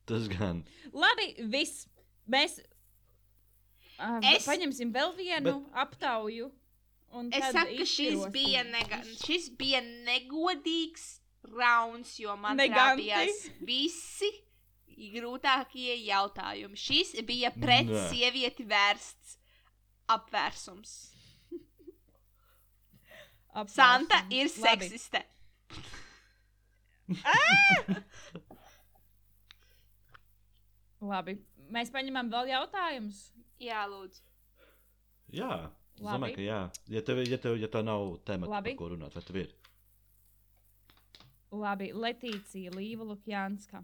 [0.09, 0.63] Tas gan.
[0.93, 1.85] Labi, viss.
[2.29, 5.69] Mēs uh, Es- paņemsim vēl vienu bet...
[5.85, 6.49] aptauju.
[7.15, 11.05] un Es saku, ka šis bija, nega, šis bija negodīgs
[11.53, 13.05] rauns, jo man Neganti.
[13.05, 14.31] trāpījās visi
[14.95, 16.77] grūtākie jautājumi.
[16.79, 18.07] Šis bija pret Nē.
[18.11, 19.37] sievieti vērsts
[20.15, 20.93] apvērsums.
[23.55, 23.75] Apvērsim.
[23.75, 24.61] Santa ir Labi.
[24.89, 25.21] seksiste.
[31.05, 31.37] Labi.
[31.73, 33.19] Mēs paņemam vēl jautājumus.
[33.61, 34.21] Jā, lūdzu.
[35.35, 36.59] Jā, domāju, ka jā.
[36.91, 38.73] Ja tev, ja tev, ja tev nav temata, Labi.
[38.75, 39.49] par ko runāt, vai tev ir?
[41.55, 43.83] Labi, Letīcija, Līva Lukjanska.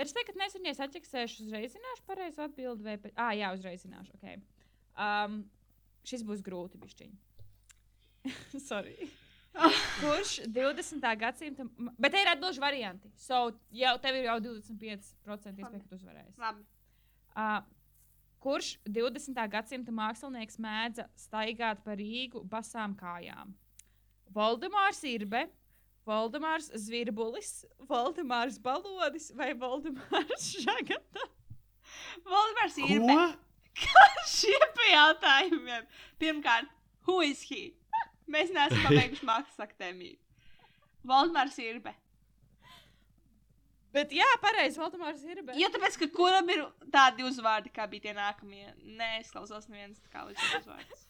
[0.00, 3.12] Bet es tagad nezinu, ja es atķeksēšu, uzreiz zināšu pareizo atbildi vai pēc...
[3.20, 4.62] Ah, jā, uzreiz zināšu, ok.
[4.96, 5.34] Um,
[6.08, 7.10] šis būs grūti bišķiņ.
[8.70, 9.10] Sorry.
[10.00, 11.04] Kurš 20.
[11.20, 11.66] gadsimta...
[12.00, 13.12] Bet te ir atbilžu varianti.
[13.20, 16.36] So, jau tev ir jau 25% iespēja, ka tu uzvarēsi.
[16.40, 16.64] Labi.
[17.36, 17.60] Uh,
[18.40, 19.44] kurš 20.
[19.52, 23.52] gadsimta mākslinieks mēdza staigāt pa Rīgu basām kājām?
[24.32, 25.44] Valdemārs Irbe,
[26.10, 27.52] Valdemārs Zvirbulis,
[27.90, 31.28] Valdemārs Balodis vai Valdemārs Žagata?
[32.26, 33.20] Valdemārs ir Ko?
[34.34, 35.86] šie pie jautājumiem.
[36.20, 36.70] Pirmkārt,
[37.06, 37.62] who is he?
[38.34, 40.18] Mēs neesam pabeiguši mākslas akadēmiju.
[41.10, 41.94] Valdemārs Irbe.
[43.94, 45.54] Bet jā, pareizi, Valdemārs Irbe.
[45.58, 46.60] Jo tāpēc, ka kuram ir
[46.94, 48.68] tādi uzvārdi, kā bija tie nākamie.
[49.00, 51.06] Nē, es klausos neviens tā kā līdz uzvārds.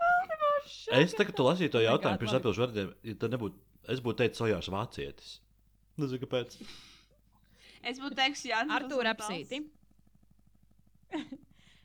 [0.00, 2.40] Valdemārs Es tagad tu lasīju to jautājumu, pirms labi.
[2.42, 2.90] atbildēšu vārdiem.
[3.06, 3.60] Ja tad nebūtu,
[3.92, 5.38] es būtu teicis Sojārs Vācietis.
[6.00, 6.58] Nezinu, kāpēc.
[7.84, 9.60] Es būtu teikusi, jā, Artur apsīti.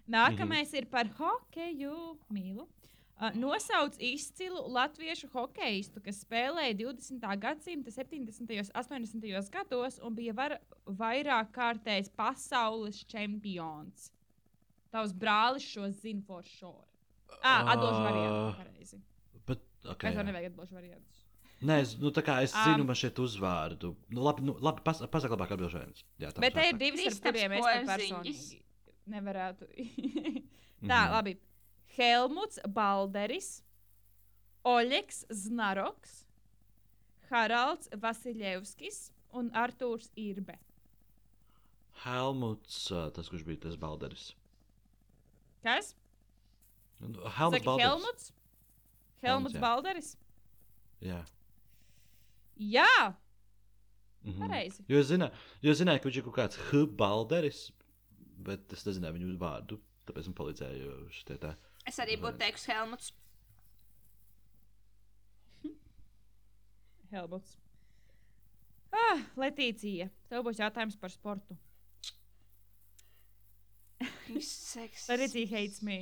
[0.10, 1.95] Nākamais ir par hokeju
[2.34, 2.66] mīlu.
[3.20, 7.26] Uh, nosauc izcilu latviešu hokeistu, kas spēlēja 20.
[7.43, 8.54] gadsimta 70.
[8.64, 9.50] un 80.
[9.52, 10.56] gados un bija var,
[10.88, 14.08] vairāk kārtējs pasaules čempions.
[14.89, 16.88] Tavs brālis šo zina for sure.
[17.43, 18.56] Ah, atdošu variantu.
[18.64, 19.02] Pareizi.
[19.45, 21.19] Bet, okay, Mēs jau nevajag atdošu variantus.
[21.60, 23.91] Nē, es, nu, es zinu, man šeit uzvārdu.
[24.14, 26.05] Nu, labi, nu, labi pas, pasaka labāk atbildēšanas.
[26.22, 27.89] Jā, tā Bet te ir divi, kuriem es Porziņģis.
[27.91, 28.62] personīgi
[29.16, 29.70] nevarētu.
[30.80, 30.88] Mhm.
[30.88, 31.34] Tā, labi.
[31.97, 33.49] Helmuts Balderis,
[34.64, 36.14] Oļegs Znaroks,
[37.28, 40.55] Haralds Vasiljevskis un Artūrs Irbe.
[42.05, 44.30] Helmuts, tas, kurš bija tas balderis.
[45.66, 45.91] Kas?
[47.03, 47.84] Nu, Helmuts Saki, balderis.
[47.84, 48.32] Helmuts?
[49.26, 49.64] Helmuts jā.
[49.66, 50.14] Balderis?
[51.03, 51.20] Jā.
[52.60, 53.16] Jā,
[54.24, 54.39] Mhm.
[54.43, 54.84] pareizi.
[54.89, 55.32] Jo es, zināju,
[55.64, 56.86] jo es zināju, ka viņš ir kaut kāds H.
[56.99, 57.72] balderis,
[58.38, 59.80] bet es nezināju viņu vārdu.
[60.05, 61.55] Tāpēc man palīdzēja šitie tā.
[61.88, 63.14] Es arī būtu teikusi Helmuts.
[67.12, 67.55] Helmuts.
[68.93, 71.55] Ah, Letīcija, tev būs jautājums par sportu.
[74.30, 75.97] Letīcija hates me.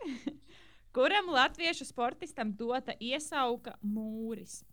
[0.94, 4.64] Kuram latviešu sportistam dota iesauka mūris?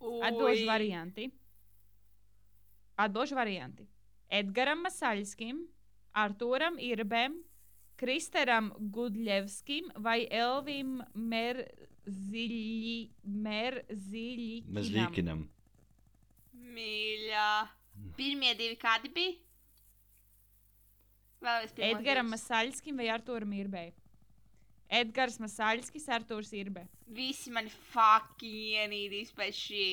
[0.00, 1.28] Atbilžu varianti.
[2.98, 3.86] Atbilžu varianti.
[4.28, 5.60] Edgaram Masaļskim,
[6.18, 7.38] Arturam Irbem,
[7.98, 12.98] Kristeram Gudļevskim vai Elvim Merziļi,
[13.46, 14.74] Merziļikinam.
[14.76, 15.44] Mēs rīkinam.
[16.78, 17.50] Mīļā.
[18.18, 19.34] Pirmie divi kādi bija?
[21.74, 22.30] Divus.
[22.30, 23.90] Masaļskim vai Arturam Irbei?
[24.88, 26.86] Edgars Masaļskis, Arturs Irbe.
[27.12, 29.88] Visi mani fucking ienīdīs pēc šī.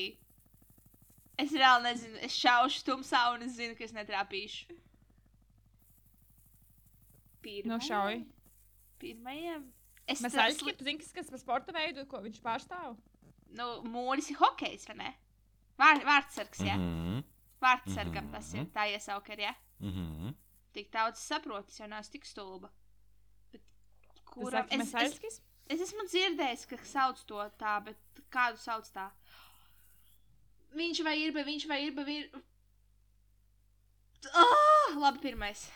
[1.42, 4.78] Es reāli nezinu, es šaušu tumsā un es zinu, ka es netrāpīšu.
[7.44, 7.74] Pirmajam?
[7.74, 8.22] Nošauj.
[9.02, 9.68] Pirmajam?
[10.08, 12.96] Es Masaļskis, tu zini, kas, kas par sporta veidu, ko viņš pārstāv?
[13.58, 15.12] Nu, mūris ir hokejs, vai ne?
[15.76, 16.72] Vār, vārdsargs, jā.
[16.72, 16.80] Ja?
[16.80, 17.22] Mhm.
[17.60, 18.66] Vārdsargam tas ir.
[18.72, 19.52] Tā iesauka ir, jā.
[19.52, 19.90] Ja?
[19.90, 20.34] Mhm.
[20.76, 22.72] Tik daudz saprotu, es jau neesmu tik stulba.
[24.36, 24.68] Kuram?
[24.68, 25.40] saki Es, es,
[25.72, 29.08] es esmu dzirdējis, ka sauc to tā, bet kādu sauc tā?
[30.76, 32.28] Viņš vai ir, bet viņš vai ir, bet ir.
[34.36, 35.66] Oh, labi, pirmais.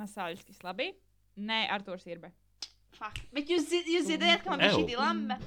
[0.00, 0.90] Masaļskis, labi?
[1.40, 2.32] Nē, Arturs Irbe.
[2.96, 3.20] Fuck.
[3.32, 5.38] Bet jūs, jūs dzirdējāt, ka man bija šī dilemma?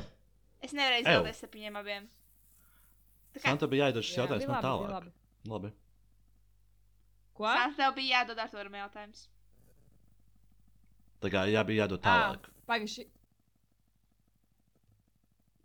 [0.63, 2.09] Es nevarēju izvēlēties ar viņiem abiem.
[3.33, 4.93] Tā kā Man te bija jāiedod šis Jā, jautājums man labi, tālāk.
[4.93, 5.13] labi.
[5.53, 5.71] Labi.
[7.33, 7.49] Ko?
[7.49, 9.23] Sāns tev bija jādod ar to jautājums.
[11.23, 12.49] Tā kā jā, bija jādod tālāk.
[12.67, 13.05] Pagaidzi.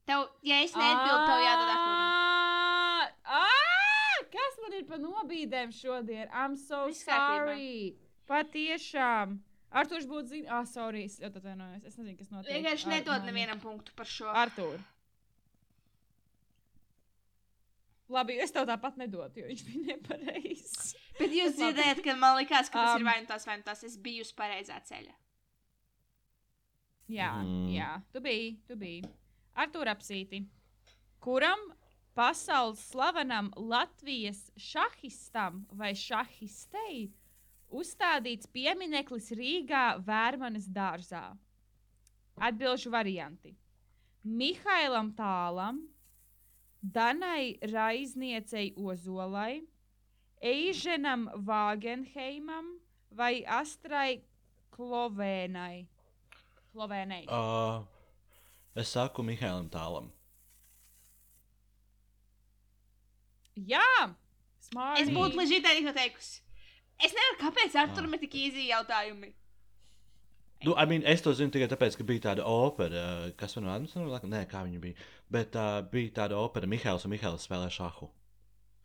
[0.09, 3.43] Tev, ja es neatbildu, tev jādod ā,
[4.29, 6.29] Kas man ir pa nobīdēm šodien?
[6.31, 7.55] I'm so Viss kārtībā.
[7.55, 7.97] sorry.
[8.29, 9.39] Patiešām.
[9.81, 11.85] Arturs būtu zina, ah, sorry, es ļoti atvainojos.
[11.89, 12.55] Es nezinu, kas notiek.
[12.57, 14.29] Vienkārši nedod nevienam punktu par šo.
[14.33, 14.79] Artur.
[18.09, 20.95] Labi, es tev tāpat nedotu, jo viņš bija nepareizs.
[21.19, 23.67] Bet jūs dzirdējāt, ka man likās, ka tas Um, ir vai nu tas, vai nu
[23.67, 23.85] tas.
[23.85, 25.13] Es biju uz pareizā ceļa.
[27.09, 27.69] Jā, Mhm.
[27.73, 29.05] jā, tu biji, tu biji.
[29.57, 30.45] Artur apsīti.
[31.21, 31.59] Kuram
[32.15, 37.11] pasaules slavenam Latvijas šahistam vai šahistei
[37.71, 41.37] uzstādīts piemineklis Rīgā Vērmanes dārzā?
[42.39, 43.55] Atbilžu varianti.
[44.25, 45.89] Mihailam Tālam,
[46.83, 49.63] Danai Raizniecei Ozolai,
[50.43, 52.79] Eiženam Vāgenheimam
[53.11, 54.23] vai Astrai
[54.71, 55.87] Klovēnai.
[56.75, 57.23] Klovēnai.
[57.33, 57.85] Uh,
[58.79, 60.11] es saku Mihēlam tālam.
[63.69, 63.83] Jā,
[64.69, 65.01] smart.
[65.03, 66.41] Es būtu leģitāri arī teikusi.
[67.03, 69.33] Es nevaru, kāpēc ar to ir tik īsi jautājumi.
[70.67, 73.03] Nu, I mean, es to zinu tikai tāpēc, ka bija tāda opera,
[73.39, 74.97] kas man atmiņā, nē, kā viņa bija.
[75.31, 78.09] Bet uh, bija tāda opera, Mihāls un Mihāls spēlē šahu.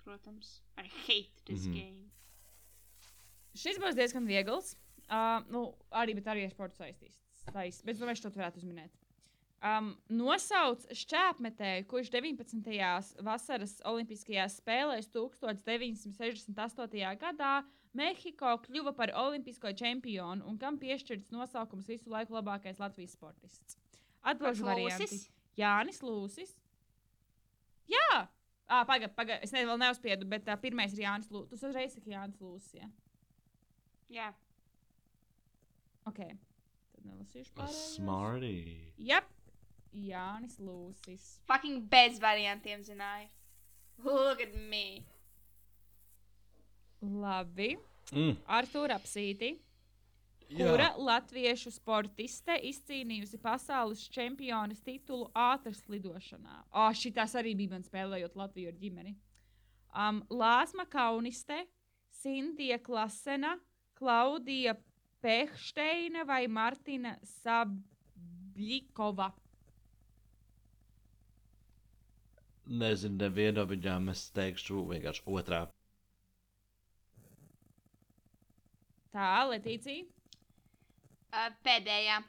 [0.04, 0.60] Protams.
[0.78, 1.74] I hate this Mhm.
[1.74, 2.00] game.
[3.58, 4.76] Šis būs diezgan viegls.
[5.10, 7.23] Uh, nu, arī, bet arī ar sportu saistīts.
[7.52, 9.04] Saist, bet es domāju, ka to varētu uzminēt.
[9.64, 12.66] Um, nosauc šķēpmetēju, kurš 19.
[13.24, 17.14] vasaras Olimpiskajās spēlēs 1968.
[17.22, 17.54] gadā
[17.94, 23.78] Mehiko kļuva par olimpisko čempionu un kam piešķirts nosaukums visu laiku labākais Latvijas sportists.
[24.26, 25.06] Atbildžu varianti.
[25.06, 25.28] Lūsis?
[25.60, 26.56] Jānis Lūsis.
[27.92, 28.24] Jā!
[28.68, 31.62] Ah, Pagaidiet, pagaid, es ne, vēl neuzspiedu, bet uh, pirmais ir Jānis Lūsis.
[31.62, 32.82] Tu uzreiz saki Jānis Lūsis.
[32.82, 32.90] Ja?
[34.12, 34.32] Jā.
[36.10, 36.26] Ok.
[37.04, 37.80] Nelasīšu pārējos.
[37.98, 38.58] Smarty.
[38.98, 39.30] Jep.
[39.94, 41.26] Jānis Lūsis.
[41.50, 43.30] Fucking bez variantiem zināju.
[44.04, 45.04] Look at me.
[47.04, 47.76] Labi.
[48.12, 48.40] Mm.
[48.48, 49.54] Artur apsīti.
[50.54, 50.68] Jā.
[50.70, 56.60] Kura latviešu sportiste izcīnījusi pasaules čempionas titulu ātras lidošanā?
[56.70, 59.16] O, šitās arī bija man spēlējot Latviju ar ģimeni.
[59.94, 61.64] Um, Lāsma Kauniste,
[62.22, 63.56] Sintija Klasena,
[63.98, 64.76] Klaudija
[65.24, 69.30] Pehšteina vai Martina Sabļikova?
[72.82, 75.62] Nezinu, nevienu no viņām es teikšu vienkārši otrā.
[79.14, 80.04] Tā, Letīcija?
[81.34, 82.20] Uh, pēdējā.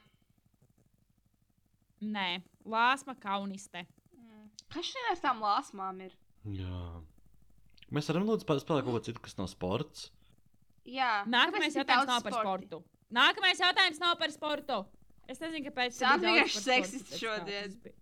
[2.15, 2.27] Nē,
[2.69, 3.85] Lāsma Kauniste.
[4.15, 4.49] Mm.
[4.71, 6.15] Kas šodien ar tām lāsmām ir?
[6.55, 6.81] Jā.
[7.95, 10.09] Mēs varam lūdzu spēlēt kaut ko citu, kas nav sports.
[10.85, 11.23] Jā.
[11.29, 12.81] Nākamais jautājums nav par sportu.
[13.15, 14.79] Nākamais jautājums nav par sportu.
[15.27, 15.95] Es nezinu, kāpēc.
[15.97, 17.73] bija daudz vienkārši seksists šodien.
[17.81, 17.93] tas.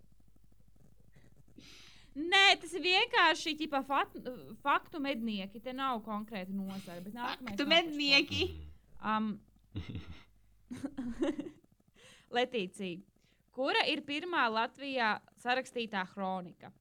[2.13, 4.11] Nē, tas ir vienkārši ģipa, fat,
[4.61, 5.61] faktu mednieki.
[5.63, 6.99] Te nav konkrēti nozara.
[7.01, 8.49] bet nākamais Tu nav par mednieki.
[9.01, 9.31] Um,
[12.37, 13.01] Letīcija.
[13.53, 16.71] Kura ir pirmā Latvijā sarakstītā kronika?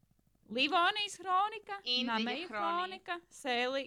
[0.53, 3.17] Livonijas kronika, Nameja kronika.
[3.17, 3.87] kronika, Sēli.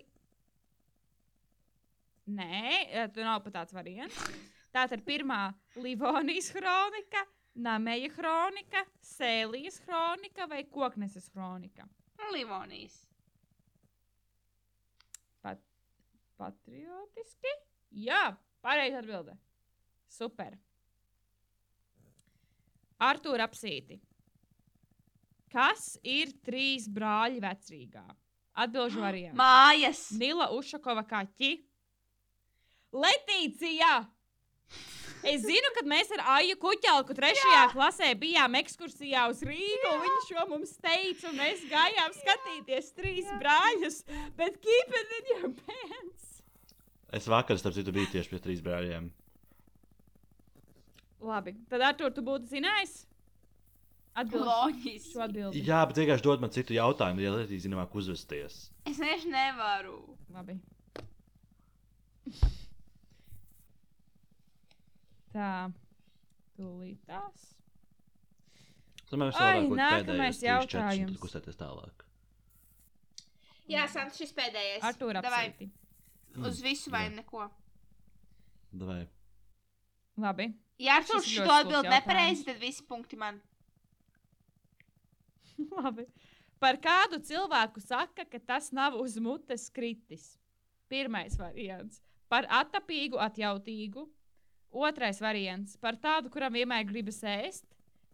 [2.26, 4.18] Nē, eh, tur nav pat tāds variants.
[4.74, 7.22] Tā ir pirmā Livonijas kronika,
[7.56, 11.86] Nameja kronika, Sēlijas kronika vai Kokneses kronika.
[12.34, 12.98] Livonijas.
[15.42, 15.62] Pat,
[16.36, 17.54] patriotiski?
[17.96, 19.38] Jā, pareizi atbildē.
[20.12, 20.58] Super.
[23.00, 24.02] Artur apsīti.
[25.52, 28.04] Kas ir trīs brāļi vecrīgā?
[28.66, 29.40] Atbilžu variants.
[29.40, 30.10] Mājas.
[30.20, 31.54] Nila Ušakova kaķi.
[32.96, 33.94] Letīcija!
[35.26, 37.70] Es zinu, kad mēs ar Aju Kuķelku trešajā Jā.
[37.72, 39.90] klasē bijām ekskursijā uz Rīgu.
[39.96, 43.40] un Viņa šo mums teica, un mēs gājām skatīties trīs Jā.
[43.42, 43.98] brāļus.
[44.38, 46.44] Bet keep it in your pants!
[47.16, 49.10] Es vakar, starp citu, biju tieši pie trīs brāļiem.
[51.26, 53.06] Labi, tad ar to tu būtu zinājis?
[54.16, 54.46] Atbildi.
[54.46, 55.12] Loģiski.
[55.12, 55.64] Šo atbildi.
[55.68, 58.60] Jā, bet vienkārši dod man citu jautājumu, ja Latvijas zinām, uzvesties.
[58.86, 59.98] Es vienkārši nevaru.
[60.36, 60.60] Labi.
[65.36, 65.52] Tā.
[66.56, 67.52] Tūlīt tās.
[69.16, 71.20] Mēs Ai, nākamais jautājums.
[71.22, 72.06] kustēties tālāk.
[73.70, 74.84] Jā, Sants, šis pēdējais.
[74.86, 75.70] Artur Davai, apsīti.
[76.46, 77.16] Uz visu vai Jā.
[77.20, 77.48] neko.
[78.76, 79.06] Davai.
[80.20, 80.50] Labi.
[80.80, 83.40] Ja Artur Šis šo ļoti atbild skūps nepareizi, tad visi punkti man.
[85.78, 86.08] Labi.
[86.60, 90.38] Par kādu cilvēku saka, ka tas nav uz mutes kritis?
[90.92, 94.06] Pirmais variants- par attapīgu, atjautīgu.
[94.76, 97.64] Otrais variants- par tādu, kuram vienmēr gribas ēst.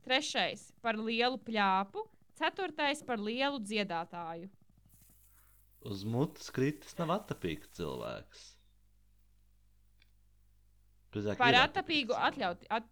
[0.06, 2.06] Trešais- par lielu pļāpu.
[2.38, 4.50] Ceturtais- par lielu dziedātāju.
[5.82, 8.44] Uz mutes kritis nav attapīgs cilvēks.
[11.12, 12.68] Precīzāk, Par attapīgu, atļauti.
[12.70, 12.86] At...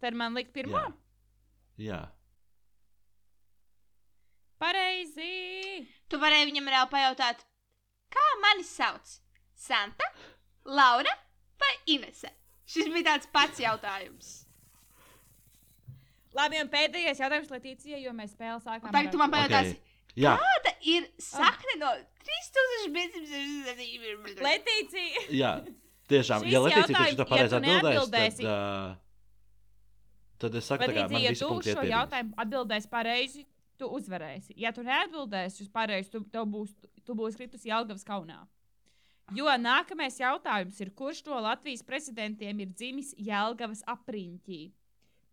[0.00, 0.86] Tad man likt pirmā.
[1.76, 1.88] Jā.
[1.90, 2.00] Jā.
[4.58, 5.86] Pareizi!
[6.08, 7.42] Tu varēji viņam reāli pajautāt,
[8.10, 9.18] kā mani sauc?
[9.54, 10.06] Santa,
[10.64, 11.10] Laura
[11.58, 12.30] vai Inese?
[12.68, 14.26] Šis bija tāds pats jautājums.
[16.36, 18.92] Labi, un pēdējais jautājums Latīcijai, jo mēs spēli sākām.
[18.92, 19.86] Tagad tu man pajautāsi, Okay.
[20.18, 21.90] Jā, kāda ir sakne no
[22.26, 24.42] 3500?
[24.42, 25.20] Latīcija!
[25.42, 25.52] jā.
[26.08, 28.54] Tiešām, Šis ja jautājums, tieši to ja pareizi tu atbildēs, tad, uh,
[30.40, 33.40] tad es saku, tā kā man ja visi tu punkti šo iet jautājumu atbildēsi pareizi,
[33.78, 34.50] tu uzvarēsi.
[34.56, 36.70] Ja tu neatbildēsi uz pareizi, tu, tev būs,
[37.04, 38.38] tu būs kritus Jelgavas kaunā.
[39.36, 44.60] Jo nākamais jautājums ir, kurš no Latvijas prezidentiem ir dzimis Jelgavas apriņķī?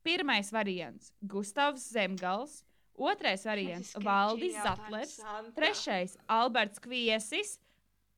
[0.05, 5.19] Pirmais variants- Gustavs Zemgals, otrais variants- Valdis Zatlers,
[5.55, 7.59] trešais- Alberts Kviesis.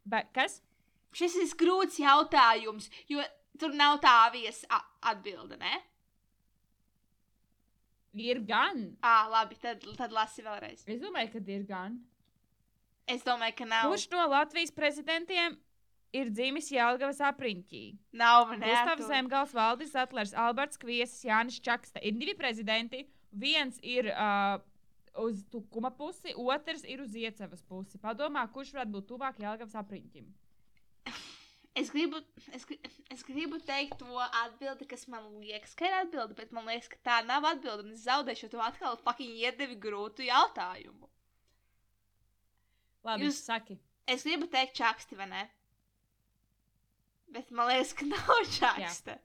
[0.04, 0.62] Be, kas?
[1.14, 3.22] Šis ir grūts jautājums, jo
[3.60, 5.84] tur nav tā viesa atbilde, ne?
[8.16, 8.98] Ir gan.
[9.04, 10.84] Ā, labi, tad, tad lasi vēlreiz.
[10.88, 12.04] Es domāju, ka ir gan.
[13.08, 13.92] Es domāju, ka nav.
[13.92, 15.58] Kurš no Latvijas prezidentiem
[16.18, 17.84] ir dzimis Jālgavas apriņķī?
[18.20, 19.08] Nav Gustavs neatu.
[19.10, 22.02] Zemgals, Valdis Atlers, Alberts Kviesis, Jānis Čakste.
[22.02, 23.06] Ir divi prezidenti.
[23.38, 24.58] Viens ir uh,
[25.24, 28.00] uz tukuma pusi, otrs ir uz iecevas pusi.
[28.02, 30.30] Padomā, kurš varētu būt tuvāk Jālgavas apriņķim?
[31.78, 32.18] Es gribu,
[32.58, 32.64] es,
[33.14, 36.98] es gribu teikt to atbildi, kas man liekas, ka ir atbilde, bet man liekas, ka
[37.06, 37.86] tā nav atbilde.
[37.86, 41.10] un Es zaudēšu, tu atkal fucking iedevi grūtu jautājumu.
[43.06, 43.44] Labi, Jūs...
[43.46, 43.78] saki.
[44.10, 45.44] Es gribu teikt čaksti, vai ne?
[47.34, 49.18] Bet man liekas, ka nav čakste.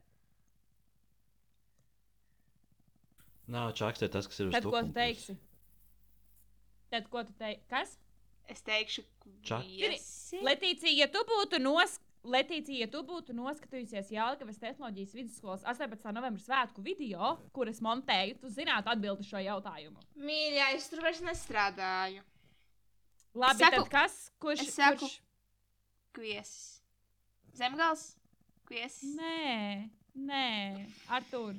[3.53, 5.35] Nav čakstē tas, kas ir uz Tad ko tu teiksi?
[6.93, 7.65] Tad ko tu teiksi?
[7.71, 7.97] Kas?
[8.51, 10.39] Es teikšu, kviesi.
[10.43, 11.99] Letīcija, ja tu būtu nos...
[12.23, 16.05] Letīcija, ja tu būtu noskatījusies Jālgavas tehnoloģijas vidusskolas 18.
[16.15, 19.99] novembra svētku video, kuras montēju, tu zinātu atbildi šo jautājumu.
[20.23, 22.23] Mīļā, es tur vairs nestrādāju.
[23.35, 24.15] Labi, saku- tad kas?
[24.39, 24.63] Kurš?
[24.63, 25.17] es saku- kurš?
[26.15, 26.61] Kviesis.
[27.57, 28.03] Zemgals?
[28.67, 29.15] Kviesis.
[29.17, 30.45] Nē, nē,
[31.13, 31.53] Artur.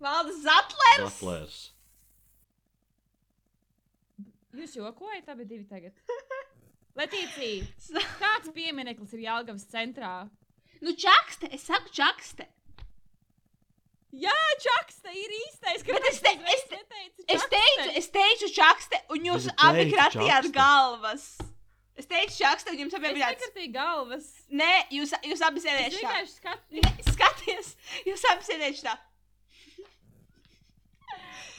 [0.00, 1.04] Valdes Zatlers!
[1.04, 1.58] Zatlers.
[4.56, 5.94] Jūs jokojat, abi divi tagad.
[6.98, 10.14] Letīcija, kāds piemineklis ir Jālgavas centrā?
[10.82, 12.48] Nu, čakste, es saku čakste.
[14.10, 15.84] Jā, Čakste ir īstais.
[15.86, 16.80] Bet es te- es te-
[17.30, 21.28] Es teicu, es teicu čakste, un jūs abi kratījāt galvas.
[21.96, 23.40] Es teicu čakste, un jums abiem Es bija tāds.
[23.40, 24.26] nekratīju galvas.
[24.50, 26.00] Nē, jūs, jūs abi Es sēdējāt šā.
[26.00, 26.66] vienkārši skatos.
[26.70, 27.72] Ne, Skaties,
[28.08, 28.94] jūs abi sēdējāt šā.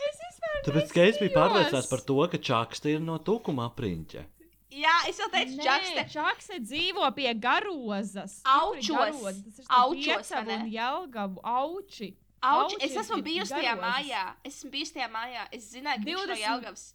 [0.02, 4.24] Es vispār Tāpēc, ka es biju pārliecināts par to, ka čakste ir no tukuma apriņķa.
[4.72, 6.04] Jā, es jau teicu Nē, čakste.
[6.14, 8.38] Čakste dzīvo pie garozas.
[8.48, 8.88] Aučos.
[8.96, 9.34] Garoza.
[9.46, 10.32] Tas ir Aučos?
[10.48, 12.14] Un Jelgavu auči.
[12.42, 14.22] Auč, Auči es esmu bijusi tajā mājā.
[14.44, 15.44] Es esmu bijusi tajā mājā.
[15.54, 16.42] Es zināju, ka viņš ir no 20.
[16.42, 16.86] Jālgavas.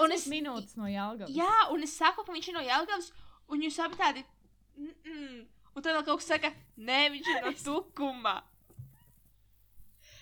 [0.00, 1.34] Un es es- minūtes no Jālgavas.
[1.36, 3.10] Jā, un es saku, ka viņš ir no Jālgavas,
[3.48, 4.24] un jūs abi tādi.
[4.76, 5.46] Mm -mm.
[5.74, 8.42] Un tad vēl kaut kas saka, nē, viņš ir no Tukuma.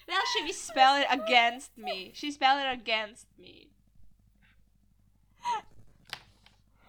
[0.09, 2.11] Reāli šī visa spēle ir against me.
[2.19, 3.69] Šī spēle ir against me.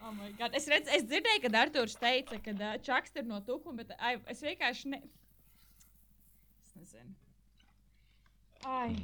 [0.04, 0.54] Oh my God.
[0.54, 4.18] es, redz, es dzirdēju, kad Arthurs teica, ka uh, Čaks ir no Tukuma, bet ai,
[4.28, 5.00] es vienkārši ne.
[6.66, 7.14] Es nezinu.
[8.66, 8.94] Ai.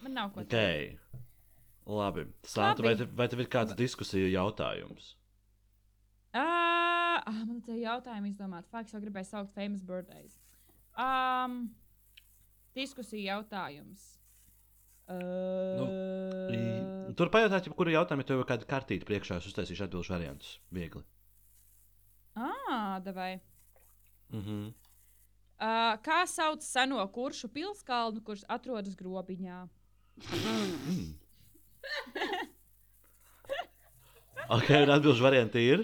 [0.00, 1.00] Man nav ko teikt.
[1.00, 1.10] Ok.
[1.90, 2.26] Labi.
[2.46, 5.14] Santa, vai, te, vai tev ir kāds diskusiju jautājums?
[6.30, 8.68] Uh, ah, man te ir jautājumi izdomāt.
[8.70, 10.36] Fakts jau gribēju saukt famous birthdays.
[10.94, 11.70] Um,
[12.76, 14.04] diskusija jautājums.
[15.10, 15.88] Uh,
[16.54, 20.14] I- Tur pajautāt, ja kuru jautājumu ja tev ir kāda kartīte priekšā, es uztaisīšu atbildžu
[20.14, 20.52] variantus.
[20.70, 21.02] Viegli.
[22.38, 23.40] ah, davai.
[24.30, 24.70] Mhm.
[25.60, 29.58] Uh, kā sauc seno kuršu pilskalnu, kurš atrodas grobiņā?
[34.50, 35.82] Ok, un atbildžu varianti ir.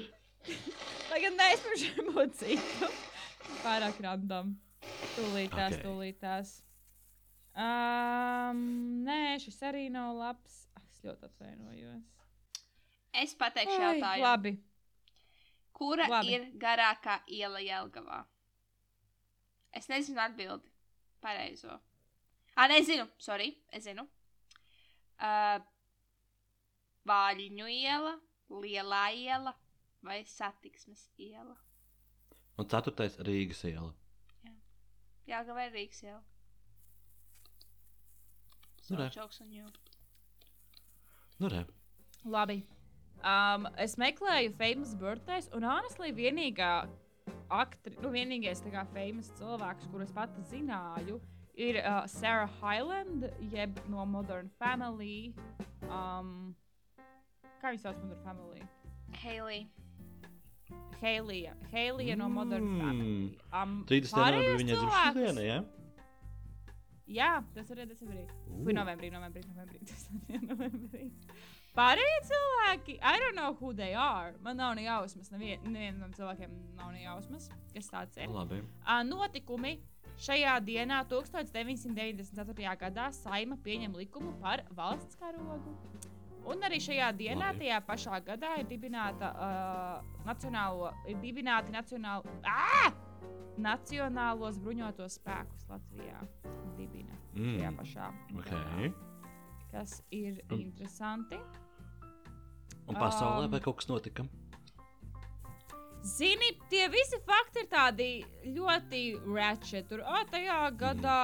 [1.12, 1.36] Lai gan
[2.16, 2.88] būt citu.
[3.62, 4.54] Pārāk random.
[5.14, 5.76] Tūlītās, Ok.
[5.76, 5.82] okay.
[5.84, 6.50] tūlītās.
[7.56, 8.58] Um,
[9.06, 10.56] nē, šis arī nav labs.
[10.74, 12.02] Ah, Es ļoti atvainojos.
[13.22, 14.24] Es pateikšu jautājumu.
[14.24, 14.52] labi.
[15.76, 16.34] Kura Labi.
[16.34, 18.24] ir garākā iela Jelgavā?
[19.76, 20.70] Es nezinu atbildi.
[21.20, 21.80] Pareizo.
[22.56, 24.06] Ah, nezinu, sorry, es zinu.
[25.20, 25.58] Uh,
[27.06, 28.14] Vāļņu iela,
[28.50, 29.52] Lielā iela
[30.06, 31.54] vai Satiksmes iela?
[32.56, 33.92] Un ceturtais- Rīgas iela.
[35.28, 36.22] Jelgavā ir Rīgas iela.
[38.88, 39.10] Nu, re.
[41.38, 41.64] Nu, re.
[42.24, 42.60] Labi.
[43.26, 46.86] Um, es meklēju famous birthdays, un honestly, vienīgā
[47.50, 51.20] aktri, nu, vienīgais tā kā famous cilvēks, kurus pati zināju,
[51.56, 55.32] ir uh, Sarah Hyland, jeb no Modern Family.
[55.88, 56.54] Um,
[57.62, 58.62] kā viņas sauc Modern Family?
[59.22, 59.66] Hailey.
[61.00, 61.54] Heilija.
[61.72, 62.80] Heilija no Modern Mm.
[62.80, 63.38] Family.
[63.52, 64.12] Um, 30.
[64.12, 65.58] novembrī pārējos viņa dzimšanas diena, ja?
[67.06, 68.24] Jā, tas ir decembrī.
[68.66, 69.78] Vai novembrī, novembrī, novembrī.
[69.86, 71.10] Tas ir novembrī.
[71.76, 74.32] Pārējie cilvēki, I don't know who they are.
[74.42, 78.28] Man nav ne jausmas, nevien- nevienam cilvēkiem nav ne jausmas, kas tāds ir.
[78.32, 78.62] Labi.
[78.86, 79.74] Ā, Notikumi
[80.16, 82.76] šajā dienā, 1994.
[82.80, 85.76] gadā, Saima pieņem likumu par valsts karogu.
[86.46, 87.66] Un arī šajā dienā, Labi.
[87.66, 92.92] tajā pašā gadā, ir dibināta uh, nacionālo, ir dibināti nacionālo, ah!
[93.58, 96.18] Nacionālos bruņotos spēkus Latvijā.
[96.76, 97.76] Dibina Mm.
[97.76, 98.08] pašā.
[98.38, 98.50] Ok.
[98.50, 98.92] gadā,
[99.72, 101.36] Kas ir Un- interesanti.
[102.86, 104.26] Un pasaulē Um, vai kaut kas notika?
[106.06, 108.08] Zini, tie visi fakti ir tādi
[108.54, 109.88] ļoti ratchet.
[109.90, 111.16] Tur, ah, tajā gadā,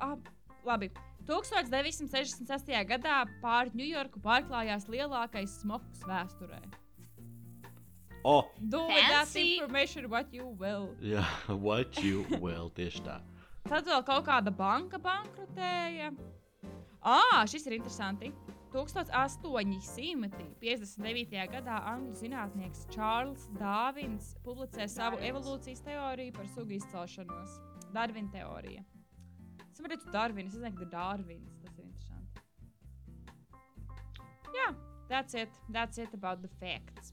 [0.00, 0.14] ah,
[0.64, 0.88] labi.
[1.28, 2.72] 1966.
[2.88, 6.60] gadā pār Ņujorku pārklājās lielākais smogs vēsturē.
[8.24, 10.88] O, Do with that information what you will.
[11.00, 13.20] jā, what you will tieši tā.
[13.68, 16.10] Tad vēl kaut kāda banka bankrotēja.
[17.02, 18.32] Ah, šis ir interesanti.
[18.70, 21.34] 1859.
[21.50, 25.30] gadā angļu zinātnieks Čārlis Dārvins publicē savu Darvins.
[25.30, 27.50] evolūcijas teoriju par sugu izcelšanos.
[27.94, 28.82] Darvina teorija.
[29.66, 31.52] Es saprotu, Darvins, es nezinu, ka ir Dārvins.
[31.64, 32.40] Tas ir interesanti.
[34.54, 34.68] Jā,
[35.08, 35.50] that's it.
[35.68, 37.12] That's it about the facts.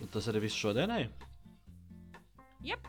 [0.00, 1.08] Un tas arī viss šodienai?
[2.62, 2.86] Jep.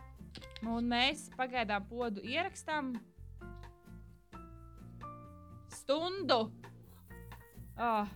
[0.65, 2.93] Un mēs pagaidām podu ierakstām
[5.71, 6.51] stundu.
[7.79, 8.07] Oh,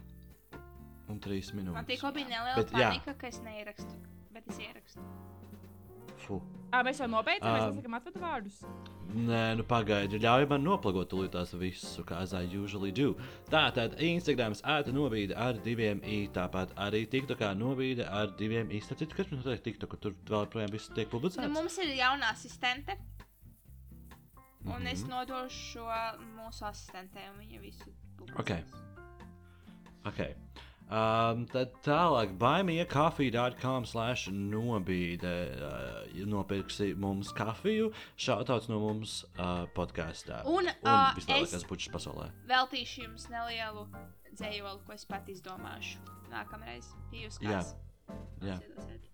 [1.09, 1.85] Un trīs Man minūtes.
[1.87, 2.89] tikko bija neliela Bet jā.
[2.89, 3.95] panika, ka es neierakstu.
[4.33, 5.01] Bet es ierakstu.
[6.23, 6.37] Fu.
[6.71, 8.59] ah, mēs jau nobeidzām, mēs Um, nesakām atvadu vārdus.
[9.13, 13.15] Nē, nu pagaidi, ļauj man noplagot tūlītās visu, kā I usually do.
[13.51, 18.79] Tātad Instagrams ēta novīda ar diviem i, tāpat arī TikTokā novīda ar diviem i.
[18.79, 21.51] Starp citu, kas mums notiek TikTokā, tur vēl projām viss tiek Nu, publicēts?
[21.51, 22.97] mums ir jauna asistente.
[24.65, 24.87] Un Mhm.
[24.87, 25.85] es nodošu šo
[26.39, 28.39] mūsu asistentē, un viņa visu publicēs.
[28.39, 28.82] Ok.
[30.09, 30.19] Ok.
[30.93, 35.31] Um, tad tālāk, baimīja.com slash nobīde.
[35.57, 37.87] Uh, nopirksi mums kafiju,
[38.19, 40.43] šautauts no mums uh, podkāstā.
[40.45, 42.27] Un, Un uh, vislielākās es puķis pasaulē.
[42.51, 43.87] veltīšu jums nelielu
[44.35, 46.03] dzējoli, ko es pat izdomāšu.
[46.33, 47.57] Nākamreiz, ja jūs Jā.
[47.63, 47.73] kāds
[48.43, 48.59] Jā.
[48.59, 49.09] atcerēsiet.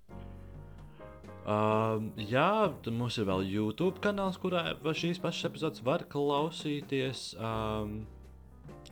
[1.49, 2.49] Um, jā,
[2.83, 7.29] tad mums ir vēl YouTube kanāls, kurā šīs pašas epizodes var klausīties.
[7.39, 8.01] Um,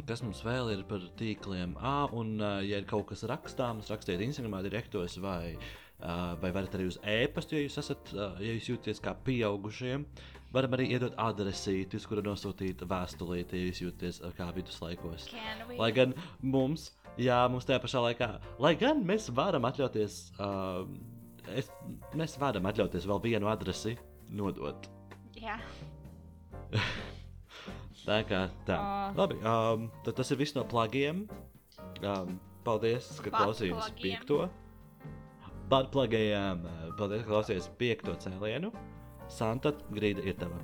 [0.06, 1.76] kas mums vēl ir par tīkliem?
[1.80, 5.56] Ah, un, ja ir kaut kas rakstāms, rakstiet Instagram, direktos vai,
[5.98, 9.98] vai varat arī uz e-pastu, ja jūs esat, ja jūs jūties kā pieaugušie.
[10.56, 15.28] Varam arī iedot adresīti, uz kuru nosūtīt vēstulīti, ja jūs jūties kā viduslaikos.
[15.76, 18.30] Lai gan mums, jā, mums tajā pašā laikā,
[18.64, 20.88] lai gan mēs varam atļauties, uh,
[21.52, 21.68] es,
[22.16, 23.98] mēs varam atļauties vēl vienu adresi
[24.32, 24.88] nodot.
[25.36, 25.60] Jā.
[28.08, 28.78] Tā kā tā.
[28.80, 29.08] Ā.
[29.18, 31.26] Labi, um, tad tas ir viss no plagiem.
[32.00, 34.46] Um, paldies, ka klausījāties piekto.
[35.68, 38.72] Batplagējām, uh, paldies, ka klausījāties piekto cēlienu.
[39.28, 40.62] Santa, grīda ir tava.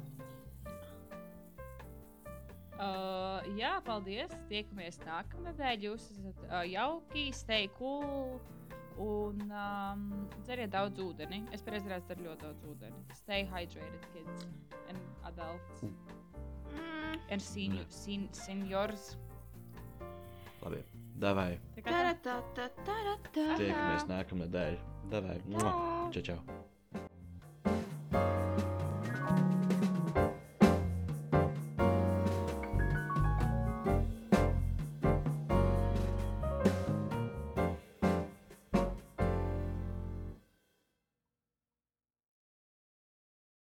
[2.79, 4.31] Uh, jā, paldies.
[4.47, 5.87] Tiekamies nākamnedēļ.
[5.89, 8.39] Jūs esat uh, jauki, stay cool.
[9.03, 10.09] Un um,
[10.45, 11.43] dzeriet daudz ūdeni.
[11.51, 13.05] Es pēc tam dzeru ļoti daudz ūdeni.
[13.19, 14.47] Stay hydrated, kids
[14.87, 15.83] and adults.
[15.83, 16.22] Mm.
[16.73, 17.13] Mm-hmm.
[17.13, 17.33] Mm.
[17.33, 19.17] Ir sen, sen, seniors.
[20.63, 20.83] Labi,
[21.19, 21.59] davai.
[21.83, 24.77] Tiekamies nākamnedēļ.
[25.11, 25.37] Davai,
[26.15, 26.39] čau, čau.